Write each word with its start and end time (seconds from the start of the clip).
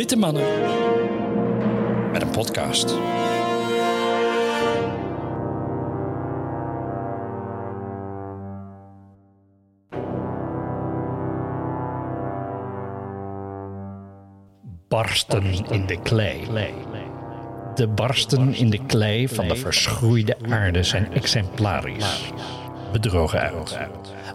Witte 0.00 0.16
mannen. 0.16 0.42
Met 2.12 2.22
een 2.22 2.30
podcast. 2.30 2.94
Barsten 14.88 15.44
in 15.70 15.86
de 15.86 15.98
klei. 16.02 16.46
De 17.74 17.88
barsten 17.88 18.54
in 18.54 18.70
de 18.70 18.86
klei 18.86 19.28
van 19.28 19.48
de 19.48 19.56
verschroeide 19.56 20.36
aarde 20.50 20.82
zijn 20.82 21.12
exemplarisch. 21.12 22.32
Bedrogen 22.92 23.40
uit. 23.40 23.78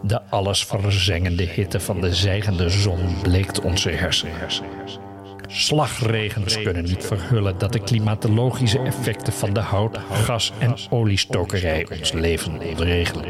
De 0.02 0.22
alles 0.22 0.66
verzengende 0.66 1.44
hitte 1.44 1.80
van 1.80 2.02
de 2.02 2.14
zijgende 2.14 2.70
zon 2.70 3.22
bleekt 3.22 3.62
onze 3.62 3.90
hersenen. 3.90 5.15
Slagregens 5.58 6.62
kunnen 6.62 6.84
niet 6.84 7.06
verhullen 7.06 7.58
dat 7.58 7.74
de 7.74 7.80
klimatologische 7.80 8.80
effecten 8.80 9.34
van 9.34 9.54
de 9.54 9.60
hout, 9.60 9.98
gas 10.12 10.52
en 10.60 10.76
oliestokerij 10.90 11.88
ons 12.00 12.12
leven 12.12 12.60
ontregelen. 12.60 13.26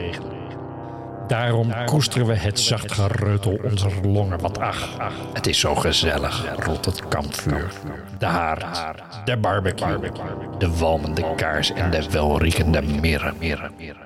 Daarom 1.27 1.73
koesteren 1.85 2.27
we 2.27 2.33
het 2.33 2.59
zacht 2.59 2.91
gereutel 2.91 3.59
onze 3.63 3.89
longen, 4.03 4.39
want 4.39 4.59
ach, 4.59 4.89
het 5.33 5.47
is 5.47 5.59
zo 5.59 5.75
gezellig 5.75 6.55
rond 6.65 6.85
het 6.85 7.07
kampvuur. 7.07 7.71
De 8.17 8.25
haard, 8.25 8.85
de 9.25 9.37
barbecue, 9.37 10.11
de 10.57 10.77
walmende 10.77 11.35
kaars 11.35 11.71
en 11.71 11.91
de 11.91 12.09
welriekende 12.11 12.81
mirre. 12.81 13.33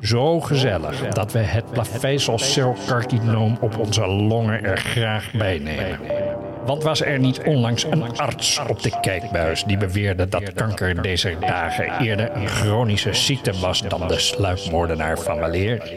Zo 0.02 0.40
gezellig 0.40 1.08
dat 1.08 1.32
we 1.32 1.40
het 1.40 1.72
plavezelcelcarcinoom 1.72 3.58
op 3.62 3.78
onze 3.78 4.08
longen 4.08 4.64
er 4.64 4.78
graag 4.78 5.32
bij 5.32 5.58
nemen. 5.58 6.00
Want 6.70 6.84
was 6.84 7.02
er 7.02 7.20
niet 7.20 7.42
onlangs 7.44 7.84
een 7.84 8.18
arts 8.18 8.60
op 8.68 8.82
de 8.82 9.00
kijkbuis 9.02 9.64
die 9.64 9.78
beweerde 9.78 10.28
dat 10.28 10.54
kanker 10.54 11.02
deze 11.02 11.38
dagen 11.40 12.00
eerder 12.00 12.36
een 12.36 12.48
chronische 12.48 13.14
ziekte 13.14 13.60
was 13.60 13.82
dan 13.82 14.08
de 14.08 14.20
sluipmoordenaar 14.20 15.20
van 15.20 15.40
weleer? 15.40 15.90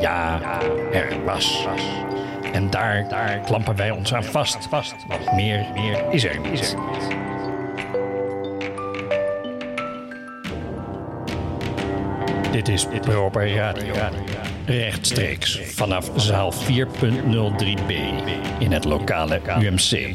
Ja, 0.00 0.40
er 0.92 1.24
was. 1.24 1.66
En 2.52 2.70
daar, 2.70 3.08
daar 3.08 3.40
klampen 3.40 3.76
wij 3.76 3.90
ons 3.90 4.14
aan 4.14 4.24
vast. 4.24 4.68
vast. 4.68 4.94
Want 5.08 5.32
meer, 5.32 5.66
meer 5.74 6.04
is 6.10 6.24
er 6.24 6.40
niet. 6.40 6.76
Dit 12.52 12.68
is 12.68 12.86
Proper 13.00 13.54
Radio. 13.54 13.94
Rechtstreeks 14.66 15.60
vanaf 15.62 16.10
zaal 16.16 16.52
4.03b 16.52 17.92
in 18.58 18.72
het 18.72 18.84
lokale 18.84 19.40
UMC. 19.60 20.10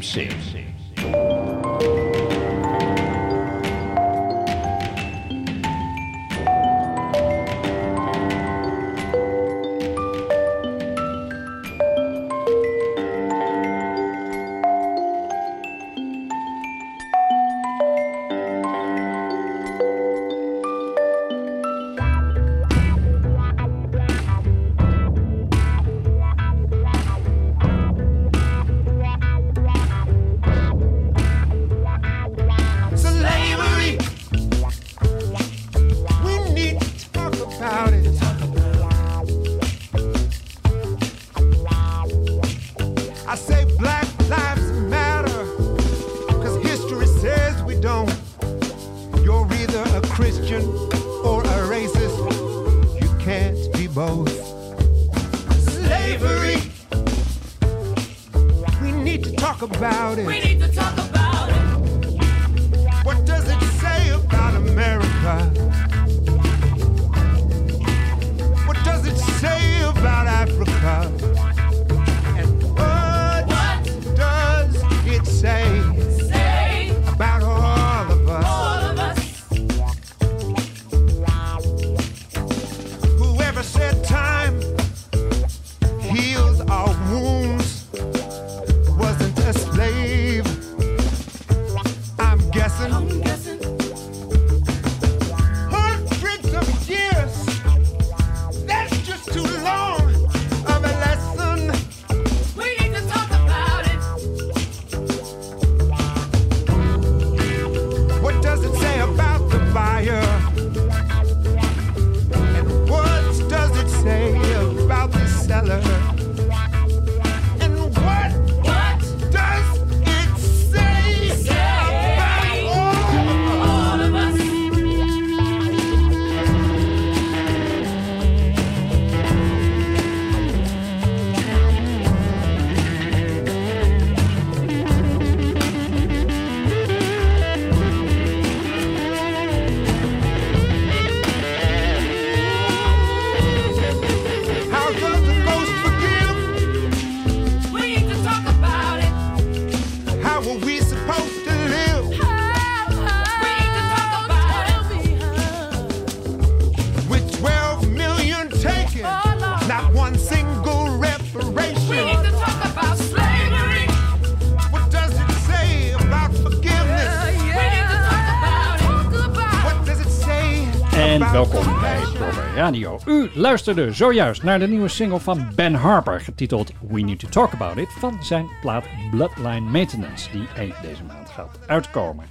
U 173.06 173.30
luisterde 173.34 173.92
zojuist 173.92 174.42
naar 174.42 174.58
de 174.58 174.68
nieuwe 174.68 174.88
single 174.88 175.20
van 175.20 175.48
Ben 175.54 175.74
Harper, 175.74 176.20
getiteld 176.20 176.72
We 176.88 177.00
Need 177.00 177.18
to 177.18 177.28
Talk 177.28 177.52
About 177.52 177.76
It, 177.76 177.92
van 177.92 178.22
zijn 178.22 178.48
plaat 178.60 178.84
Bloodline 179.10 179.60
Maintenance, 179.70 180.30
die 180.30 180.48
eind 180.56 180.74
deze 180.82 181.04
maand 181.04 181.30
gaat 181.30 181.58
uitkomen. 181.66 182.24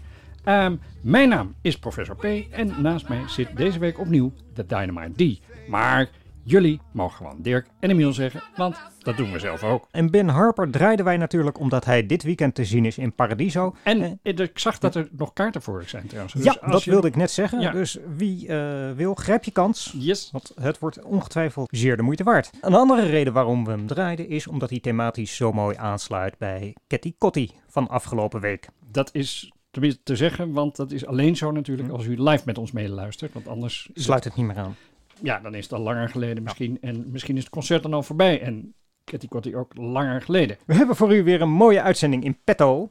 Ehm, 0.43 0.75
mijn 1.01 1.29
naam 1.29 1.55
is 1.61 1.79
Professor 1.79 2.15
P 2.15 2.23
en 2.51 2.73
naast 2.81 3.07
mij 3.07 3.21
zit 3.27 3.57
deze 3.57 3.79
week 3.79 3.99
opnieuw 3.99 4.31
de 4.53 4.65
Dynamite 4.65 5.25
D. 5.25 5.41
Maar 5.69 6.09
Jullie 6.49 6.81
mogen 6.93 7.17
gewoon 7.17 7.41
Dirk 7.41 7.67
en 7.79 7.89
Emiel 7.89 8.13
zeggen, 8.13 8.43
want 8.55 8.77
dat 8.99 9.17
doen 9.17 9.31
we 9.31 9.39
zelf 9.39 9.63
ook. 9.63 9.87
En 9.91 10.11
Ben 10.11 10.27
Harper 10.27 10.71
draaiden 10.71 11.05
wij 11.05 11.17
natuurlijk 11.17 11.59
omdat 11.59 11.85
hij 11.85 12.05
dit 12.05 12.23
weekend 12.23 12.55
te 12.55 12.65
zien 12.65 12.85
is 12.85 12.97
in 12.97 13.13
Paradiso. 13.15 13.75
En 13.83 14.19
eh, 14.23 14.33
ik 14.37 14.59
zag 14.59 14.77
dat 14.77 14.95
er 14.95 15.07
nog 15.11 15.33
kaarten 15.33 15.61
voor 15.61 15.83
zijn 15.87 16.07
trouwens. 16.07 16.33
Dus 16.33 16.43
ja, 16.43 16.57
als 16.61 16.71
dat 16.71 16.83
je- 16.83 16.91
wilde 16.91 17.07
ik 17.07 17.15
net 17.15 17.31
zeggen. 17.31 17.59
Ja. 17.59 17.71
Dus 17.71 17.97
wie 18.15 18.47
eh, 18.47 18.91
wil, 18.91 19.13
grijp 19.15 19.43
je 19.43 19.51
kans. 19.51 19.93
Yes. 19.97 20.29
Want 20.31 20.51
het 20.61 20.79
wordt 20.79 21.03
ongetwijfeld 21.03 21.67
zeer 21.71 21.97
de 21.97 22.03
moeite 22.03 22.23
waard. 22.23 22.49
Een 22.61 22.73
andere 22.73 23.05
reden 23.05 23.33
waarom 23.33 23.65
we 23.65 23.71
hem 23.71 23.87
draaiden 23.87 24.29
is 24.29 24.47
omdat 24.47 24.69
hij 24.69 24.79
thematisch 24.79 25.35
zo 25.35 25.51
mooi 25.51 25.75
aansluit 25.77 26.37
bij 26.37 26.75
Ketty 26.87 27.13
Kotti 27.17 27.51
van 27.67 27.87
afgelopen 27.87 28.39
week. 28.41 28.67
Dat 28.91 29.09
is 29.13 29.51
tenminste 29.71 30.03
te 30.03 30.15
zeggen, 30.15 30.51
want 30.51 30.75
dat 30.75 30.91
is 30.91 31.05
alleen 31.05 31.35
zo 31.35 31.51
natuurlijk 31.51 31.89
als 31.89 32.05
u 32.05 32.21
live 32.21 32.43
met 32.45 32.57
ons 32.57 32.71
meeluistert. 32.71 33.33
Want 33.33 33.47
anders 33.47 33.89
Sluit 33.93 34.23
het 34.23 34.35
niet 34.35 34.45
meer 34.45 34.57
aan. 34.57 34.75
Ja, 35.23 35.39
dan 35.39 35.55
is 35.55 35.63
het 35.63 35.73
al 35.73 35.79
langer 35.79 36.09
geleden 36.09 36.43
misschien. 36.43 36.77
En 36.81 37.05
misschien 37.11 37.35
is 37.37 37.43
het 37.43 37.51
concert 37.51 37.83
dan 37.83 37.93
al 37.93 38.03
voorbij. 38.03 38.41
En 38.41 38.73
Ketty 39.03 39.27
Kotti 39.27 39.55
ook 39.55 39.77
langer 39.77 40.21
geleden. 40.21 40.57
We 40.65 40.73
hebben 40.75 40.95
voor 40.95 41.15
u 41.15 41.23
weer 41.23 41.41
een 41.41 41.49
mooie 41.49 41.81
uitzending 41.81 42.23
in 42.23 42.37
petto. 42.43 42.89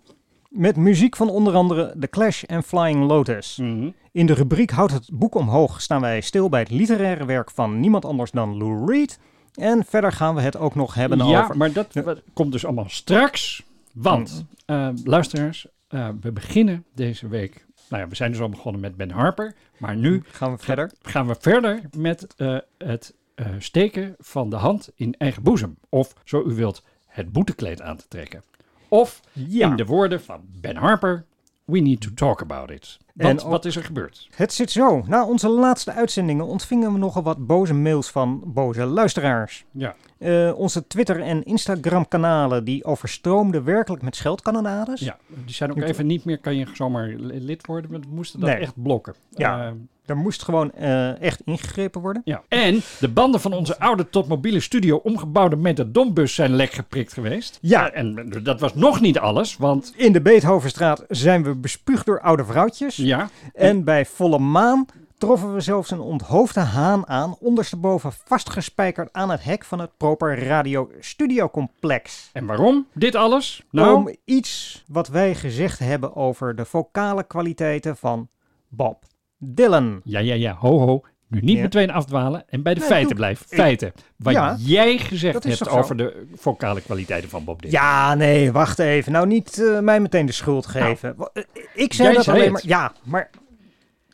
Met 0.48 0.76
muziek 0.76 1.16
van 1.16 1.28
onder 1.28 1.54
andere 1.54 1.94
The 2.00 2.08
Clash 2.08 2.42
en 2.42 2.62
Flying 2.62 3.06
Lotus. 3.06 3.56
Mhm. 3.56 3.90
In 4.12 4.26
de 4.26 4.34
rubriek 4.34 4.70
Houd 4.70 4.90
het 4.90 5.08
boek 5.12 5.34
omhoog 5.34 5.80
staan 5.80 6.00
wij 6.00 6.20
stil 6.20 6.48
bij 6.48 6.60
het 6.60 6.70
literaire 6.70 7.24
werk 7.24 7.50
van 7.50 7.80
niemand 7.80 8.04
anders 8.04 8.30
dan 8.30 8.56
Lou 8.56 8.92
Reed. 8.92 9.18
En 9.54 9.84
verder 9.84 10.12
gaan 10.12 10.34
we 10.34 10.40
het 10.40 10.56
ook 10.56 10.74
nog 10.74 10.94
hebben 10.94 11.26
ja, 11.26 11.42
over... 11.42 11.56
maar 11.56 11.72
dat 11.72 11.94
Ja. 11.94 12.14
komt 12.32 12.52
dus 12.52 12.64
allemaal 12.64 12.88
straks. 12.88 13.62
Want, 13.94 14.44
eh, 14.66 14.88
luisteraars, 15.04 15.66
eh, 15.88 16.08
we 16.20 16.32
beginnen 16.32 16.84
deze 16.94 17.28
week. 17.28 17.65
Nou 17.88 18.02
ja, 18.02 18.08
we 18.08 18.14
zijn 18.14 18.30
dus 18.30 18.40
al 18.40 18.48
begonnen 18.48 18.80
met 18.80 18.96
Ben 18.96 19.10
Harper. 19.10 19.54
Maar 19.78 19.96
nu 19.96 20.22
Gaan 20.26 20.50
we 20.52 20.58
verder? 20.58 20.90
gaan 21.02 21.26
we 21.26 21.36
verder 21.40 21.80
met 21.96 22.26
eh, 22.36 22.58
het 22.78 23.14
eh, 23.34 23.46
steken 23.58 24.14
van 24.18 24.50
de 24.50 24.56
hand 24.56 24.90
in 24.94 25.14
eigen 25.18 25.42
boezem. 25.42 25.76
Of, 25.88 26.12
zo 26.24 26.42
u 26.46 26.54
wilt, 26.54 26.82
het 27.06 27.32
boetekleed 27.32 27.82
aan 27.82 27.96
te 27.96 28.08
trekken. 28.08 28.42
Of, 28.88 29.20
Ja. 29.32 29.68
in 29.68 29.76
de 29.76 29.84
woorden 29.84 30.22
van 30.22 30.40
Ben 30.60 30.76
Harper, 30.76 31.24
we 31.64 31.78
need 31.78 32.00
to 32.00 32.08
talk 32.14 32.40
about 32.42 32.70
it. 32.70 32.98
Want, 33.14 33.42
En 33.42 33.48
wat 33.48 33.64
is 33.64 33.76
er 33.76 33.84
gebeurd? 33.84 34.28
Het 34.34 34.52
zit 34.52 34.70
zo. 34.70 35.02
Na 35.06 35.26
onze 35.26 35.48
laatste 35.48 35.92
uitzendingen 35.92 36.46
ontvingen 36.46 36.92
we 36.92 36.98
nogal 36.98 37.22
wat 37.22 37.46
boze 37.46 37.74
mails 37.74 38.10
van 38.10 38.42
boze 38.46 38.84
luisteraars. 38.84 39.64
Ja, 39.70 39.94
Eh, 40.18 40.52
onze 40.56 40.86
Twitter- 40.86 41.20
en 41.20 41.44
Instagram-kanalen 41.44 42.64
die 42.64 42.84
overstroomden 42.84 43.64
werkelijk 43.64 44.02
met 44.02 44.16
scheldkanonades. 44.16 45.00
ja, 45.00 45.16
die 45.44 45.54
zijn 45.54 45.70
ook 45.70 45.80
even 45.82 46.06
niet 46.06 46.24
meer, 46.24 46.38
kan 46.38 46.56
je 46.56 46.66
zomaar 46.74 47.08
li- 47.08 47.40
lid 47.44 47.66
worden. 47.66 47.90
We 47.90 48.00
moesten 48.10 48.40
dat 48.40 48.48
Nee. 48.48 48.58
echt 48.58 48.82
blokken. 48.82 49.14
Ja. 49.30 49.66
Eh, 49.66 49.72
Er 50.06 50.16
moest 50.16 50.42
gewoon 50.42 50.72
eh, 50.72 51.20
echt 51.20 51.40
ingegrepen 51.44 52.00
worden. 52.00 52.22
Ja. 52.24 52.42
En 52.48 52.80
de 53.00 53.08
banden 53.08 53.40
van 53.40 53.52
onze 53.52 53.78
oude 53.78 54.08
tot 54.10 54.28
mobiele 54.28 54.60
studio 54.60 54.96
omgebouwde 54.96 55.56
metadombus 55.56 56.34
zijn 56.34 56.54
lek 56.54 56.70
geprikt 56.72 57.12
geweest. 57.12 57.58
Ja. 57.60 57.90
En 57.92 58.28
dat 58.42 58.60
was 58.60 58.74
nog 58.74 59.00
niet 59.00 59.18
alles, 59.18 59.56
want 59.56 59.92
In 59.96 60.12
de 60.12 60.20
Beethovenstraat 60.20 61.04
zijn 61.08 61.42
we 61.42 61.54
bespuugd 61.54 62.06
door 62.06 62.20
oude 62.20 62.44
vrouwtjes. 62.44 62.96
ja, 62.96 63.28
En 63.54 63.84
bij 63.84 64.06
volle 64.06 64.38
maan 64.38 64.86
troffen 65.18 65.54
we 65.54 65.60
zelfs 65.60 65.90
een 65.90 66.00
onthoofde 66.00 66.60
haan 66.60 67.08
aan, 67.08 67.36
ondersteboven 67.40 68.12
vastgespijkerd 68.24 69.08
aan 69.12 69.30
het 69.30 69.44
hek 69.44 69.64
van 69.64 69.78
het 69.78 69.90
Proper 69.96 70.44
Radio 70.46 70.90
Studio 71.00 71.48
Complex. 71.48 72.30
en 72.32 72.46
waarom 72.46 72.86
dit 72.94 73.14
alles? 73.14 73.62
Nou, 73.70 73.94
Om 73.96 74.14
iets 74.24 74.84
wat 74.88 75.08
wij 75.08 75.34
gezegd 75.34 75.78
hebben 75.78 76.16
over 76.16 76.56
de 76.56 76.64
vocale 76.64 77.24
kwaliteiten 77.24 77.96
van 77.96 78.28
Bob 78.68 79.04
Dylan. 79.38 80.00
ja, 80.04 80.18
ja, 80.18 80.34
ja, 80.34 80.52
ho, 80.58 80.78
ho. 80.78 81.02
Nu 81.28 81.40
niet 81.40 81.56
Ja. 81.56 81.62
meteen 81.62 81.90
afdwalen 81.90 82.44
en 82.48 82.62
bij 82.62 82.74
de 82.74 82.80
Nee, 82.80 82.88
feiten 82.88 83.16
blijven. 83.16 83.46
Feiten. 83.48 83.92
Wat 84.16 84.32
Ja, 84.32 84.56
jij 84.58 84.98
gezegd 84.98 85.44
hebt 85.44 85.56
zo? 85.56 85.64
over 85.70 85.96
de 85.96 86.26
vocale 86.34 86.80
kwaliteiten 86.80 87.30
van 87.30 87.44
Bob 87.44 87.62
Dylan. 87.62 87.80
Ja, 87.80 88.14
nee, 88.14 88.52
wacht 88.52 88.78
even. 88.78 89.12
Nou, 89.12 89.26
niet 89.26 89.62
eh, 89.62 89.78
mij 89.80 90.00
meteen 90.00 90.26
de 90.26 90.32
schuld 90.32 90.66
geven. 90.66 91.14
Wa- 91.16 91.30
eh, 91.32 91.42
Ik 91.74 91.92
zei 91.92 92.14
dat 92.14 92.28
alleen 92.28 92.42
het. 92.42 92.52
maar. 92.52 92.62
Ja, 92.66 92.92
maar 93.04 93.30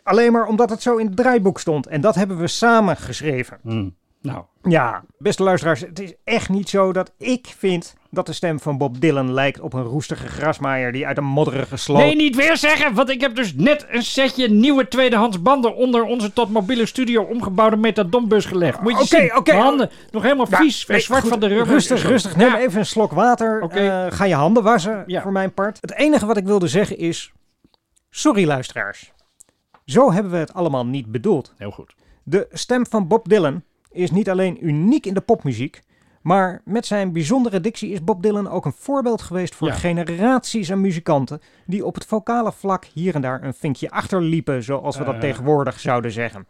alleen 0.03 0.33
maar 0.33 0.47
omdat 0.47 0.71
het 0.71 0.83
zo 0.83 0.97
in 0.97 1.07
het 1.07 1.17
draaiboek 1.17 1.61
stond. 1.61 1.87
En 1.87 2.01
dat 2.01 2.15
hebben 2.15 2.39
we 2.39 2.47
samen 2.47 2.97
geschreven. 2.97 3.59
Hm. 3.63 3.89
Nou, 4.23 4.43
Ja, 4.63 5.03
beste 5.19 5.43
luisteraars, 5.43 5.81
het 5.81 6.01
is 6.01 6.15
echt 6.25 6.49
niet 6.49 6.69
zo 6.69 6.93
dat 6.93 7.13
ik 7.19 7.55
vind 7.59 7.95
dat 8.11 8.27
de 8.27 8.33
stem 8.33 8.61
van 8.61 8.79
Bob 8.79 9.01
Dylan 9.01 9.33
lijkt 9.33 9.61
op 9.61 9.73
een 9.73 9.83
roestige 9.83 10.27
grasmaaier 10.29 10.93
die 10.93 11.07
uit 11.07 11.17
een 11.17 11.25
modderige 11.25 11.77
sloot. 11.77 11.99
nee, 11.99 12.17
niet 12.17 12.37
weer 12.37 12.57
zeggen, 12.57 12.95
want 12.95 13.11
ik 13.11 13.21
heb 13.21 13.35
dus 13.35 13.55
net 13.55 13.87
een 13.91 14.03
setje 14.03 14.49
nieuwe 14.49 14.89
tweedehands 14.89 15.43
banden 15.43 15.75
onder 15.77 16.03
onze 16.05 16.33
tot 16.33 16.51
mobiele 16.51 16.87
studio 16.87 17.23
omgebouwde 17.23 17.77
metadombus 17.77 18.45
gelegd. 18.45 18.81
Moet 18.81 18.93
je 18.93 18.99
Oké, 18.99 19.07
zien, 19.07 19.37
oké. 19.37 19.53
mijn 19.53 19.65
handen 19.65 19.91
nog 20.11 20.23
helemaal 20.23 20.47
Ja, 20.51 20.57
vies 20.57 20.87
nee, 20.87 21.01
zwart 21.01 21.21
goed, 21.21 21.31
van 21.31 21.41
de 21.41 21.47
rubber. 21.47 21.67
Rustig, 21.73 22.03
rustig. 22.03 22.37
Neem 22.37 22.49
Ja. 22.49 22.59
even 22.59 22.79
een 22.79 22.87
slok 22.87 23.13
water. 23.13 23.61
Oké. 23.63 23.79
Eh, 23.79 24.07
ga 24.17 24.25
je 24.25 24.35
handen 24.35 24.63
wassen, 24.63 25.05
Ja. 25.07 25.23
voor 25.23 25.33
mijn 25.33 25.53
part. 25.55 25.79
Het 25.81 25.95
enige 25.95 26.27
wat 26.27 26.37
ik 26.37 26.45
wilde 26.45 26.69
zeggen 26.69 26.99
is... 26.99 27.33
Sorry, 28.11 28.47
luisteraars. 28.47 29.13
Zo 29.85 30.13
hebben 30.13 30.33
we 30.33 30.39
het 30.39 30.55
allemaal 30.55 30.87
niet 30.87 31.07
bedoeld. 31.13 31.55
Heel 31.57 31.71
goed. 31.71 31.95
De 32.23 32.49
stem 32.53 32.87
van 32.87 33.09
Bob 33.09 33.29
Dylan 33.29 33.63
is 33.91 34.11
niet 34.11 34.31
alleen 34.31 34.67
uniek 34.67 35.07
in 35.07 35.15
de 35.15 35.21
popmuziek... 35.21 35.81
maar 36.23 36.63
met 36.65 36.87
zijn 36.87 37.13
bijzondere 37.13 37.61
dictie 37.61 37.91
is 37.91 38.05
Bob 38.05 38.23
Dylan 38.23 38.49
ook 38.49 38.65
een 38.65 38.75
voorbeeld 38.77 39.23
geweest... 39.23 39.55
voor 39.55 39.69
Ja. 39.69 39.75
generaties 39.75 40.73
aan 40.73 40.81
muzikanten... 40.81 41.41
die 41.67 41.85
op 41.87 41.95
het 41.95 42.05
vocale 42.07 42.53
vlak 42.53 42.85
hier 42.85 43.15
en 43.15 43.21
daar 43.21 43.43
een 43.43 43.55
vinkje 43.55 43.91
achterliepen... 43.91 44.63
zoals 44.63 44.99
we 44.99 45.05
dat 45.05 45.15
Eh. 45.15 45.21
tegenwoordig 45.21 45.81
zouden 45.81 46.13
zeggen. 46.13 46.47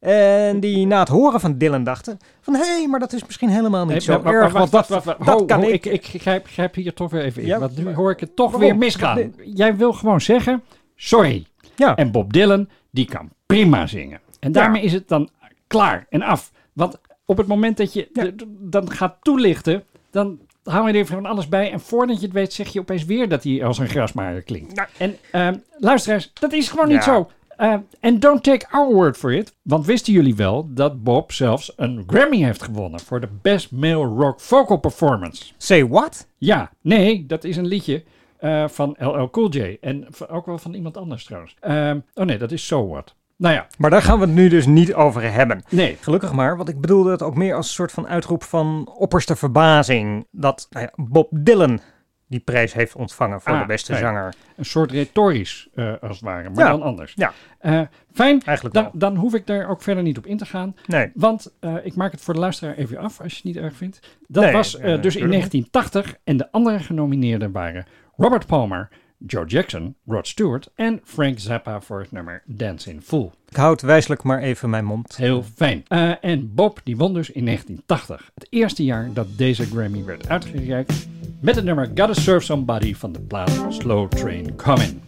En 0.00 0.60
die 0.60 0.86
na 0.86 0.98
het 0.98 1.08
horen 1.08 1.40
van 1.40 1.58
Dylan 1.58 1.84
dachten... 1.84 2.18
van 2.40 2.54
hé, 2.54 2.60
hey, 2.64 2.88
maar 2.88 3.00
dat 3.00 3.12
is 3.12 3.24
misschien 3.26 3.48
helemaal 3.48 3.82
niet 3.84 3.90
Nee, 3.90 4.00
zo 4.00 4.12
maar- 4.12 4.22
maar- 4.22 4.32
erg... 4.32 4.42
wacht, 4.52 4.54
want 4.54 4.70
dat, 4.70 4.88
wacht, 4.88 5.04
wacht, 5.04 5.18
wacht. 5.18 5.30
dat 5.30 5.38
Ho, 5.40 5.44
kan 5.46 5.60
ho, 5.60 5.68
ik... 5.68 5.86
ik. 5.86 6.08
Ik 6.12 6.20
grijp, 6.20 6.46
grijp 6.46 6.74
hier 6.74 6.94
toch 6.94 7.10
weer 7.10 7.22
even 7.22 7.42
in, 7.42 7.48
Ja, 7.48 7.58
want 7.58 7.76
nu 7.76 7.94
hoor 7.94 8.10
ik 8.10 8.20
het 8.20 8.36
toch 8.36 8.50
waarom? 8.50 8.68
weer 8.70 8.78
misgaan. 8.78 9.34
Jij 9.44 9.76
wil 9.76 9.92
gewoon 9.92 10.20
zeggen, 10.20 10.62
sorry. 10.96 11.46
Ja. 11.76 11.96
En 11.96 12.10
Bob 12.10 12.32
Dylan, 12.32 12.68
die 12.90 13.04
kan 13.06 13.30
prima 13.46 13.86
zingen. 13.86 14.20
En 14.40 14.52
daarmee 14.52 14.82
is 14.82 14.92
het 14.92 15.08
dan 15.08 15.28
klaar 15.66 16.06
en 16.10 16.22
af. 16.22 16.52
Want 16.72 17.00
op 17.24 17.36
het 17.36 17.46
moment 17.46 17.76
dat 17.76 17.92
je 17.92 18.08
Ja. 18.12 18.30
dan 18.46 18.90
gaat 18.90 19.16
toelichten, 19.22 19.84
dan 20.10 20.38
hou 20.64 20.86
je 20.86 20.92
er 20.92 20.98
even 20.98 21.14
van 21.14 21.26
alles 21.26 21.48
bij. 21.48 21.70
En 21.72 21.80
voordat 21.80 22.20
je 22.20 22.24
het 22.26 22.34
weet, 22.34 22.52
zeg 22.52 22.68
je 22.68 22.80
opeens 22.80 23.04
weer 23.04 23.28
dat 23.28 23.44
hij 23.44 23.64
als 23.64 23.78
een 23.78 23.88
grasmaaier 23.88 24.42
klinkt. 24.42 24.74
Nou. 24.74 24.88
En 24.98 25.16
ehm, 25.30 25.56
luisteraars, 25.78 26.30
dat 26.34 26.52
is 26.52 26.68
gewoon 26.68 26.88
niet 26.88 27.02
zo. 27.02 27.30
Eh, 27.56 27.74
En 28.00 28.20
don't 28.20 28.42
take 28.42 28.66
our 28.70 28.92
word 28.94 29.16
for 29.16 29.32
it. 29.32 29.54
Want 29.62 29.86
wisten 29.86 30.12
jullie 30.12 30.34
wel 30.34 30.68
dat 30.70 31.02
Bob 31.02 31.32
zelfs 31.32 31.72
een 31.76 32.04
Grammy 32.06 32.42
heeft 32.42 32.62
gewonnen 32.62 33.00
voor 33.00 33.20
de 33.20 33.28
Best 33.42 33.70
Male 33.72 34.04
Rock 34.04 34.40
Vocal 34.40 34.76
Performance? 34.76 35.52
Say 35.56 35.86
what? 35.88 36.26
Ja, 36.38 36.70
nee, 36.80 37.26
dat 37.26 37.44
is 37.44 37.56
een 37.56 37.66
liedje 37.66 38.02
eh, 38.42 38.68
van 38.68 38.96
LL 38.98 39.30
Cool 39.30 39.50
J. 39.50 39.76
En 39.80 40.06
ook 40.28 40.46
wel 40.46 40.58
van 40.58 40.74
iemand 40.74 40.96
anders 40.96 41.24
trouwens. 41.24 41.56
Ehm, 41.60 41.98
oh 42.14 42.24
nee, 42.24 42.38
dat 42.38 42.52
is 42.52 42.66
So 42.66 42.88
What. 42.88 43.14
Nou 43.36 43.54
ja, 43.54 43.66
Maar 43.78 43.90
daar 43.90 44.02
gaan 44.02 44.18
we 44.18 44.24
het 44.24 44.34
nu 44.34 44.48
dus 44.48 44.66
niet 44.66 44.94
over 44.94 45.32
hebben. 45.32 45.62
nee. 45.70 45.96
Gelukkig 46.00 46.32
maar, 46.32 46.56
want 46.56 46.68
ik 46.68 46.80
bedoelde 46.80 47.10
het 47.10 47.22
ook 47.22 47.34
meer 47.36 47.54
als 47.54 47.66
een 47.66 47.72
soort 47.74 47.92
van 47.92 48.06
uitroep 48.08 48.42
van 48.42 48.90
opperste 48.98 49.36
verbazing. 49.36 50.26
Dat 50.30 50.66
nou 50.70 50.86
ja, 50.86 51.04
Bob 51.04 51.28
Dylan 51.30 51.80
die 52.28 52.40
prijs 52.40 52.72
heeft 52.72 52.94
ontvangen 52.94 53.40
voor 53.40 53.52
Ah, 53.52 53.60
de 53.60 53.66
beste 53.66 53.96
zanger. 53.96 54.34
Een 54.56 54.64
soort 54.64 54.90
retorisch, 54.90 55.68
eh, 55.74 55.92
als 56.00 56.10
het 56.10 56.20
ware, 56.20 56.50
maar 56.50 56.64
Ja. 56.64 56.70
dan 56.70 56.82
anders. 56.82 57.12
Ja. 57.16 57.32
Eh, 57.58 57.80
fijn, 58.12 58.42
Eigenlijk 58.42 58.74
dan, 58.74 58.90
dan 58.92 59.16
hoef 59.16 59.34
ik 59.34 59.46
daar 59.46 59.68
ook 59.68 59.82
verder 59.82 60.02
niet 60.02 60.18
op 60.18 60.26
in 60.26 60.36
te 60.36 60.46
gaan. 60.46 60.74
Nee. 60.86 61.10
Want 61.14 61.52
ik 61.84 61.94
maak 61.94 62.12
het 62.12 62.20
voor 62.20 62.34
de 62.34 62.40
luisteraar 62.40 62.74
even 62.74 62.96
af, 62.98 63.20
als 63.20 63.30
je 63.32 63.36
het 63.36 63.44
niet 63.44 63.56
erg 63.56 63.74
vindt. 63.76 64.18
Dat 64.28 64.42
Nee, 64.44 64.52
was 64.52 64.72
dus 64.72 64.80
in 64.80 64.98
tuurlijk. 65.00 65.12
1980 65.30 66.14
en 66.24 66.36
de 66.36 66.52
andere 66.52 66.78
genomineerden 66.78 67.52
waren 67.52 67.86
Robert 68.22 68.46
Palmer, 68.46 68.88
Joe 69.26 69.46
Jackson, 69.46 69.94
Rod 70.06 70.26
Stewart 70.26 70.70
en 70.74 71.00
Frank 71.04 71.38
Zappa 71.38 71.80
voor 71.80 72.00
het 72.00 72.12
nummer 72.12 72.42
Dance 72.46 72.90
in 72.90 73.00
Full. 73.00 73.30
Ik 73.48 73.56
houd 73.56 73.80
wijselijk 73.80 74.22
maar 74.22 74.38
even 74.38 74.70
mijn 74.70 74.84
mond. 74.84 75.16
Heel 75.16 75.42
fijn. 75.54 75.84
Eh, 75.88 76.12
en 76.20 76.54
Bob 76.54 76.80
die 76.84 76.96
won 76.96 77.14
dus 77.14 77.30
in 77.30 77.44
1980. 77.44 78.30
Het 78.34 78.46
eerste 78.50 78.84
jaar 78.84 79.12
dat 79.12 79.26
deze 79.36 79.66
Grammy 79.66 80.04
werd 80.04 80.28
uitgereikt. 80.28 81.08
Met 81.40 81.54
het 81.54 81.64
nummer 81.64 81.86
Gotta 81.86 82.12
Serve 82.12 82.44
Somebody 82.44 82.94
van 82.94 83.12
de 83.12 83.20
plaat 83.20 83.64
Slow 83.68 84.08
Train 84.08 84.56
Coming. 84.56 85.00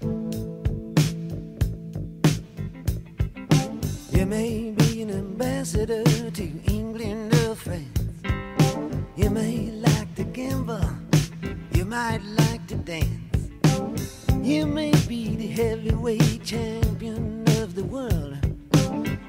You 4.11 4.27
may 4.27 4.73
be 4.77 5.07
an 5.09 5.19
ambassador 5.19 6.24
champion 16.45 17.43
of 17.63 17.75
the 17.75 17.85
world. 17.85 18.37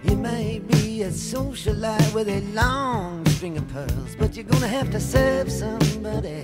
You 0.04 0.18
may 0.18 0.60
be 0.60 1.04
a 1.04 1.10
socialite 1.10 2.14
with 2.14 2.28
a 2.28 2.42
long 2.54 3.26
string 3.28 3.58
of 3.58 3.66
pearls, 3.70 4.18
but 4.20 4.36
you're 4.36 4.44
gonna 4.44 4.68
have 4.68 4.92
to 4.92 5.00
serve 5.00 5.50
somebody. 5.50 6.44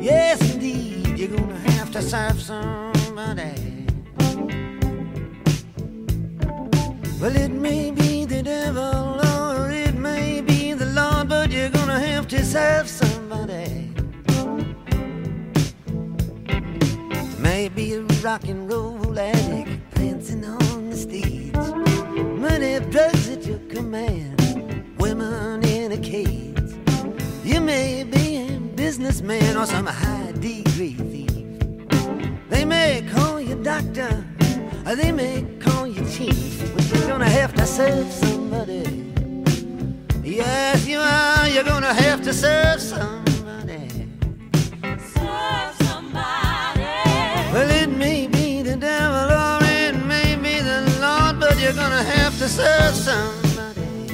Yes, 0.00 0.40
indeed, 0.54 1.18
you're 1.18 1.36
gonna 1.36 1.58
have 1.72 1.92
to 1.92 2.00
serve 2.00 2.40
somebody. 2.40 3.86
Well, 7.20 7.36
it 7.36 7.50
may 7.50 7.90
be 7.90 8.24
the 8.24 8.42
devil 8.42 9.20
or 9.36 9.70
it 9.70 9.94
may 9.94 10.40
be 10.40 10.72
the 10.72 10.86
Lord, 10.86 11.28
but 11.28 11.50
you're 11.50 11.68
gonna 11.68 12.00
have 12.00 12.26
to 12.28 12.42
serve 12.42 12.88
somebody. 12.88 13.89
Rock 18.22 18.44
and 18.48 18.70
roll 18.70 19.18
addict 19.18 19.90
prancing 19.92 20.44
on 20.44 20.90
the 20.90 20.96
stage. 20.96 21.54
Money, 22.16 22.78
drugs 22.90 23.28
at 23.30 23.46
your 23.46 23.58
command, 23.70 24.94
women 24.98 25.64
in 25.64 25.92
a 25.92 25.96
cage. 25.96 26.58
You 27.44 27.60
may 27.60 28.04
be 28.04 28.36
a 28.46 28.58
businessman 28.74 29.56
or 29.56 29.64
some 29.64 29.86
high 29.86 30.32
degree 30.32 30.94
thief. 30.94 31.30
They 32.50 32.64
may 32.66 33.08
call 33.10 33.40
you 33.40 33.54
doctor, 33.62 34.24
or 34.86 34.96
they 34.96 35.12
may 35.12 35.46
call 35.58 35.86
you 35.86 36.04
chief, 36.10 36.74
but 36.74 36.84
you're 36.90 37.08
gonna 37.08 37.28
have 37.28 37.54
to 37.54 37.64
serve 37.64 38.10
somebody. 38.12 39.12
Yes, 40.22 40.86
you 40.86 40.98
are. 40.98 41.48
You're 41.48 41.64
gonna 41.64 41.94
have 41.94 42.22
to 42.22 42.34
serve 42.34 42.80
somebody. 42.80 44.08
Serve 45.14 45.79
serve 52.50 52.96
somebody. 52.96 54.08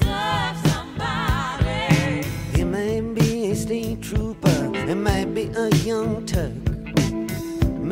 Serve 0.00 0.56
somebody. 0.68 2.22
It 2.60 2.66
may 2.66 3.00
be 3.00 3.50
a 3.50 3.54
state 3.56 4.02
trooper, 4.02 4.70
it 4.74 4.96
might 4.96 5.32
be 5.34 5.44
a 5.56 5.68
young 5.76 6.26
Turk, 6.26 6.52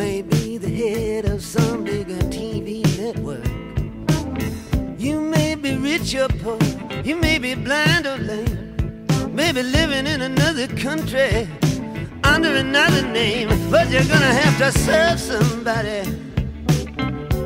maybe 0.02 0.58
the 0.58 0.68
head 0.68 1.24
of 1.24 1.42
some 1.42 1.84
bigger 1.84 2.22
TV 2.36 2.82
network. 2.98 3.48
You 4.98 5.20
may 5.20 5.54
be 5.54 5.76
rich 5.76 6.14
or 6.14 6.28
poor, 6.28 6.58
you 7.02 7.16
may 7.16 7.38
be 7.38 7.54
blind 7.54 8.06
or 8.06 8.18
lame, 8.18 9.06
maybe 9.34 9.62
living 9.62 10.06
in 10.06 10.20
another 10.20 10.68
country 10.68 11.48
under 12.24 12.54
another 12.56 13.02
name, 13.08 13.48
but 13.70 13.88
you're 13.90 14.04
gonna 14.04 14.34
have 14.42 14.56
to 14.58 14.78
serve 14.80 15.18
somebody. 15.18 16.23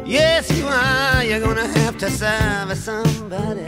Yes, 0.08 0.50
you 0.56 0.66
are. 0.66 1.22
You're 1.22 1.40
gonna 1.40 1.68
have 1.80 1.98
to 1.98 2.08
serve 2.10 2.74
somebody. 2.78 3.66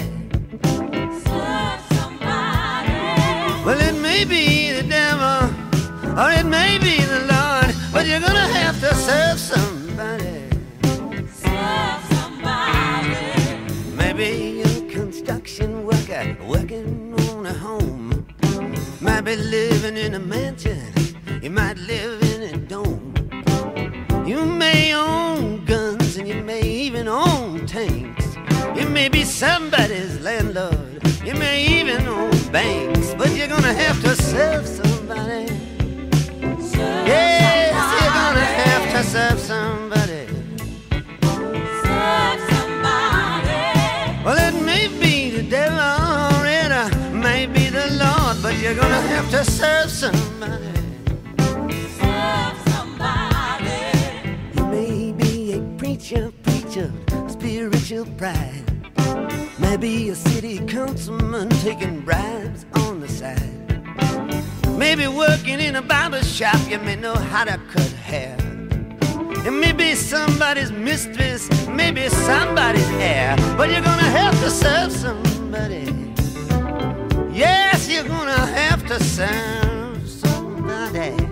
Serve 1.27 1.81
somebody. 1.93 2.95
Well, 3.63 3.79
it 3.79 3.95
may 4.01 4.25
be 4.25 4.73
the 4.73 4.83
devil, 4.83 5.51
or 6.19 6.31
it 6.33 6.47
may 6.47 6.79
be 6.79 6.97
the 7.05 7.21
Lord, 7.29 7.75
but 7.93 8.07
you're 8.07 8.21
gonna 8.21 8.49
have 8.59 8.81
to 8.81 8.95
serve 8.95 9.39
somebody. 9.39 10.49
Serve 11.45 12.03
somebody. 12.09 13.17
Maybe 13.95 14.63
you're 14.65 14.87
a 14.87 14.91
construction 14.91 15.85
worker 15.85 16.39
working 16.49 17.15
on 17.33 17.45
a 17.45 17.53
home. 17.53 18.25
Might 19.03 19.27
be 19.27 19.37
living 19.37 19.99
in 19.99 20.15
a 20.15 20.19
mansion, 20.19 20.91
you 21.43 21.51
might 21.51 21.77
live 21.77 22.23
in 22.33 22.43
a 22.55 22.57
dome. 22.57 23.13
You 24.27 24.47
may 24.47 24.95
own 24.95 25.50
guns 25.71 26.17
and 26.17 26.27
you 26.27 26.43
may 26.43 26.63
even 26.63 27.07
own 27.07 27.65
tanks. 27.65 28.37
You 28.75 28.89
may 28.89 29.09
be 29.09 29.23
somebody's 29.23 30.19
landlord, 30.21 31.01
you 31.25 31.35
may 31.35 31.65
even 31.79 32.09
own 32.09 32.37
banks, 32.51 33.15
but 33.15 33.31
you're 33.37 33.47
gonna 33.47 33.73
have 33.73 34.03
to 34.03 34.17
serve 34.17 34.67
somebody. 34.67 35.47
Serve 36.73 37.07
Yes, 37.13 37.71
you're 37.97 38.17
gonna 38.21 38.49
have 38.65 38.85
to 38.97 39.03
serve 39.15 39.39
somebody. 39.39 40.25
Serve 41.85 42.41
somebody. 42.55 43.63
Well, 44.25 44.39
it 44.49 44.57
may 44.71 44.89
be 45.05 45.31
the 45.37 45.45
devil 45.45 45.79
or 46.35 46.47
it 46.59 46.73
may 47.15 47.47
be 47.47 47.69
the 47.79 47.87
Lord, 48.03 48.37
but 48.43 48.55
you're 48.61 48.79
gonna 48.83 49.05
have 49.15 49.31
to 49.37 49.45
serve 49.45 49.89
somebody. 49.89 50.75
Serve 52.01 52.57
somebody. 52.73 53.30
Preacher, 56.01 56.33
preacher, 56.43 56.93
spiritual 57.29 58.07
pride. 58.17 58.65
Maybe 59.59 60.09
a 60.09 60.15
city 60.15 60.59
councilman 60.67 61.51
taking 61.61 62.01
bribes 62.01 62.65
on 62.75 63.01
the 63.01 63.09
side. 63.09 63.39
Maybe 64.79 65.07
working 65.07 65.61
in 65.61 65.77
a 65.77 65.83
barber 65.83 66.23
shop, 66.23 66.59
you 66.71 66.79
may 66.79 66.97
know 66.97 67.15
how 67.15 67.45
to 67.45 67.61
cut 67.71 67.93
hair. 67.93 68.35
And 69.45 69.61
maybe 69.61 69.95
somebody's 69.95 70.73
mistress, 70.73 71.51
maybe 71.69 72.09
somebody's 72.09 72.89
heir, 72.93 73.37
but 73.59 73.69
you're 73.71 73.83
gonna 73.83 74.11
have 74.21 74.35
to 74.41 74.51
serve 74.51 74.93
somebody. 74.93 75.85
Yes, 77.31 77.91
you're 77.91 78.09
gonna 78.09 78.47
have 78.47 78.87
to 78.87 79.05
serve 79.05 80.09
somebody. 80.09 81.30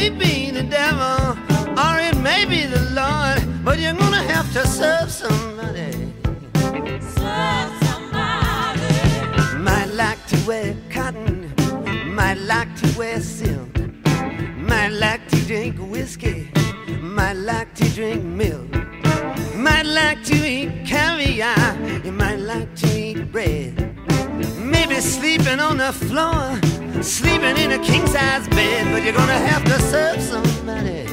May 0.00 0.08
be 0.08 0.50
the 0.50 0.62
devil 0.62 1.36
or 1.84 1.98
it 1.98 2.16
may 2.16 2.46
be 2.46 2.64
the 2.64 2.80
Lord, 3.00 3.38
but 3.62 3.78
you're 3.78 3.92
gonna 3.92 4.24
have 4.34 4.50
to 4.54 4.66
serve 4.66 5.10
somebody. 5.10 5.92
Serve 7.16 7.72
somebody. 7.88 8.94
Might 9.58 9.90
like 10.02 10.20
to 10.28 10.38
wear 10.48 10.74
cotton, 10.88 11.52
might 12.14 12.38
like 12.52 12.74
to 12.76 12.98
wear 12.98 13.20
silk, 13.20 13.72
might 14.56 14.92
like 15.04 15.28
to 15.28 15.36
drink 15.50 15.76
whiskey, 15.92 16.50
might 17.02 17.36
like 17.50 17.74
to 17.74 17.86
drink 17.90 18.24
milk, 18.24 18.72
might 19.54 19.84
like 19.84 20.24
to 20.24 20.36
eat 20.56 20.72
caviar, 20.86 21.76
you 22.04 22.12
might 22.12 22.40
like 22.52 22.74
to 22.76 22.88
eat 22.98 23.30
bread. 23.30 23.99
Maybe 24.58 25.00
sleeping 25.00 25.60
on 25.60 25.76
the 25.78 25.92
floor, 25.92 26.58
sleeping 27.02 27.56
in 27.56 27.72
a 27.72 27.78
king 27.78 28.06
size 28.06 28.48
bed, 28.48 28.86
but 28.92 29.02
you're 29.02 29.12
gonna 29.12 29.32
have 29.50 29.64
to 29.64 29.78
serve 29.82 30.20
somebody. 30.20 31.06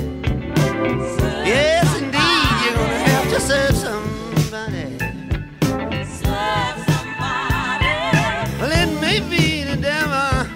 Yes, 1.46 1.88
indeed, 1.98 2.54
you're 2.64 2.78
gonna 2.82 3.04
have 3.12 3.30
to 3.34 3.40
serve 3.40 3.76
somebody. 3.76 4.98
Serve 6.06 6.78
somebody. 6.92 7.96
Well, 8.60 8.72
it 8.72 8.90
may 9.02 9.20
be 9.20 9.64
the 9.64 9.78
devil, 9.78 10.48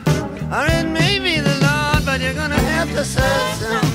or 0.56 0.66
it 0.68 0.88
may 0.88 1.20
be 1.20 1.40
the 1.40 1.56
Lord, 1.68 2.06
but 2.06 2.22
you're 2.22 2.34
gonna 2.34 2.56
have 2.56 2.90
to 2.92 3.04
serve 3.04 3.54
somebody. 3.60 3.91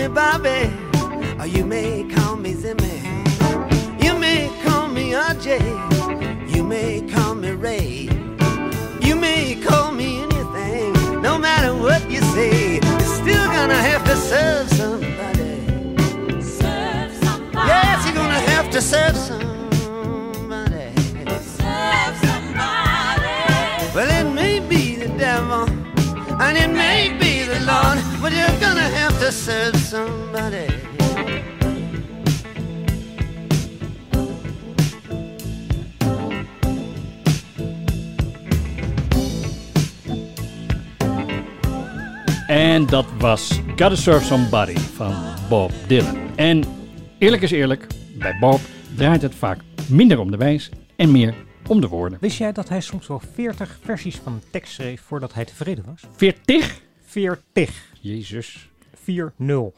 Me 0.00 0.08
Bobby, 0.08 0.72
or 1.38 1.46
you 1.46 1.66
may 1.66 2.04
call 2.04 2.36
me 2.36 2.54
Zimmy. 2.54 2.98
You 4.02 4.18
may 4.18 4.48
call 4.64 4.88
me 4.88 5.12
RJ, 5.12 6.54
you 6.54 6.62
may 6.62 7.02
call 7.12 7.34
me 7.34 7.50
Ray. 7.50 8.08
You 9.02 9.14
may 9.16 9.60
call 9.62 9.92
me 9.92 10.22
anything, 10.22 11.20
no 11.20 11.36
matter 11.38 11.74
what 11.74 12.10
you 12.10 12.20
say. 12.34 12.76
You're 12.76 13.14
still 13.20 13.46
gonna 13.56 13.82
have 13.90 13.99
serve 29.30 29.78
somebody. 29.78 30.66
En 42.46 42.86
dat 42.86 43.06
was 43.18 43.60
Gotta 43.66 43.94
Serve 43.94 44.24
Somebody 44.24 44.76
van 44.76 45.14
Bob 45.48 45.72
Dylan. 45.86 46.16
En 46.36 46.64
eerlijk 47.18 47.42
is 47.42 47.50
eerlijk, 47.50 47.86
bij 48.18 48.36
Bob 48.40 48.60
draait 48.96 49.22
het 49.22 49.34
vaak 49.34 49.58
minder 49.88 50.18
om 50.18 50.30
de 50.30 50.36
wijs 50.36 50.70
en 50.96 51.10
meer 51.10 51.34
om 51.66 51.80
de 51.80 51.88
woorden. 51.88 52.18
Wist 52.20 52.38
jij 52.38 52.52
dat 52.52 52.68
hij 52.68 52.80
soms 52.80 53.06
wel 53.06 53.22
40 53.34 53.78
versies 53.82 54.16
van 54.16 54.32
een 54.32 54.42
tekst 54.50 54.72
schreef 54.72 55.00
voordat 55.00 55.34
hij 55.34 55.44
tevreden 55.44 55.84
was? 55.84 56.02
40? 56.16 56.80
40. 57.04 57.88
Jezus. 58.00 58.69
4-0. 59.00 59.02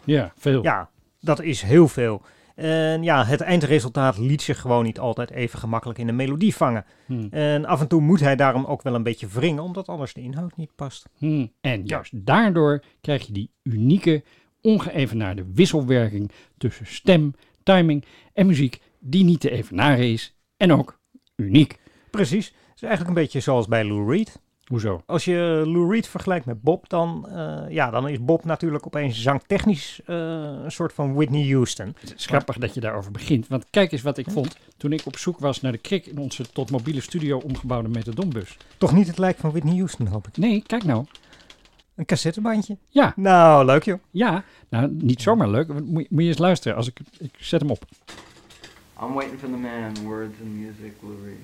Ja, 0.05 0.33
veel. 0.37 0.63
Ja, 0.63 0.91
dat 1.21 1.43
is 1.43 1.63
heel 1.63 1.89
veel. 1.89 2.23
En 2.55 3.03
ja, 3.03 3.25
het 3.25 3.41
eindresultaat 3.41 4.19
liet 4.19 4.43
zich 4.43 4.61
gewoon 4.61 4.85
niet 4.85 4.99
altijd 4.99 5.31
even 5.31 5.59
gemakkelijk 5.59 5.99
in 5.99 6.07
de 6.07 6.13
melodie 6.13 6.55
vangen. 6.55 6.85
Hmm. 7.07 7.29
En 7.31 7.65
af 7.65 7.81
en 7.81 7.89
toe 7.89 8.01
moet 8.01 8.21
hij 8.21 8.37
daarom 8.37 8.65
ook 8.65 8.83
wel 8.83 8.95
een 8.95 9.03
beetje 9.03 9.27
wringen, 9.27 9.63
omdat 9.63 9.89
anders 9.89 10.15
de 10.15 10.21
inhoud 10.21 10.57
niet 10.57 10.75
past. 10.75 11.09
Hmm. 11.19 11.53
En 11.61 11.85
juist 11.85 12.27
daardoor 12.27 12.83
krijg 13.01 13.27
je 13.27 13.33
die 13.33 13.51
unieke, 13.63 14.23
ongeëvenaarde 14.61 15.45
wisselwerking 15.55 16.31
tussen 16.59 16.87
stem, 16.87 17.35
timing 17.63 18.05
en 18.33 18.47
muziek 18.47 18.81
die 19.01 19.25
niet 19.25 19.41
te 19.41 19.51
evenaren 19.51 20.11
is 20.13 20.37
en 20.57 20.73
ook 20.73 21.01
uniek. 21.37 21.79
Precies. 22.11 22.47
Het 22.47 22.75
is 22.75 22.83
eigenlijk 22.83 23.17
een 23.17 23.23
beetje 23.23 23.41
zoals 23.41 23.67
bij 23.67 23.85
Lou 23.85 24.11
Reed. 24.11 24.41
Hoezo? 24.67 25.03
Als 25.07 25.25
je 25.25 25.63
Lou 25.67 25.93
Reed 25.95 26.09
vergelijkt 26.09 26.47
met 26.47 26.63
Bob, 26.63 26.89
dan, 26.89 27.29
eh, 27.29 27.63
ja, 27.69 27.91
dan 27.91 28.09
is 28.09 28.25
Bob 28.25 28.45
natuurlijk 28.45 28.87
opeens 28.87 29.23
zangtechnisch 29.23 30.01
eh, 30.07 30.17
een 30.65 30.73
soort 30.73 30.93
van 30.93 31.15
Whitney 31.15 31.51
Houston. 31.51 31.95
Het 32.01 32.15
is 32.17 32.27
grappig 32.27 32.59
dat 32.59 32.75
je 32.75 32.81
daarover 32.81 33.11
begint. 33.13 33.49
Want 33.49 33.65
kijk 33.71 33.93
eens 33.93 34.03
wat 34.03 34.19
ik 34.19 34.27
vond 34.31 34.57
toen 34.77 34.93
ik 34.93 35.01
op 35.07 35.17
zoek 35.19 35.39
was 35.39 35.61
naar 35.61 35.73
de 35.73 35.79
krik 35.79 36.07
in 36.07 36.19
onze 36.19 36.51
tot 36.53 36.71
mobiele 36.71 37.01
studio 37.01 37.39
omgebouwde 37.39 37.89
metadonbus. 37.89 38.57
Toch 38.79 38.93
niet 38.93 39.07
het 39.07 39.19
lijk 39.19 39.39
van 39.39 39.51
Whitney 39.51 39.77
Houston, 39.77 40.07
hoop 40.07 40.27
ik. 40.27 40.37
Nee, 40.37 40.63
kijk 40.67 40.85
nou. 40.85 41.05
Een 41.95 42.05
cassettebandje. 42.05 42.77
Ja, 42.89 43.13
Nou, 43.17 43.65
leuk 43.65 43.83
joh. 43.85 43.99
ja. 44.11 44.45
Nou, 44.69 44.89
niet 44.93 45.23
zomaar 45.23 45.49
leuk. 45.49 45.69
Moet, 45.69 46.03
je- 46.03 46.07
moet 46.11 46.23
je 46.23 46.29
eens 46.29 46.39
luisteren. 46.39 46.77
Als 46.77 46.89
ik, 46.89 47.01
ik 47.19 47.35
zet 47.39 47.61
hem 47.61 47.71
op. 47.71 47.85
I'm 49.03 49.13
waiting 49.13 49.39
for 49.41 49.49
the 49.49 49.57
man, 49.57 49.95
words 50.05 50.35
and 50.43 50.53
music, 50.55 50.93
Lou 51.03 51.15
Reed. 51.25 51.37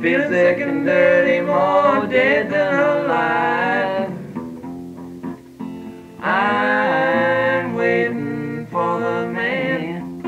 Five. 0.00 0.02
Feel 0.02 0.28
sick 0.28 0.60
and 0.60 0.86
dirty, 0.86 1.40
more 1.40 2.06
dead 2.06 2.50
than 2.50 2.74
alive. 2.74 4.10
I'm 6.22 7.74
waiting 7.74 8.66
for 8.70 9.00
the 9.00 9.28
man. 9.28 10.20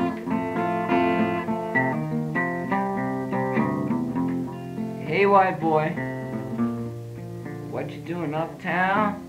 Hey, 5.05 5.25
white 5.25 5.59
boy, 5.59 5.89
what 7.71 7.89
you 7.91 7.97
doing 8.01 8.33
uptown? 8.33 9.21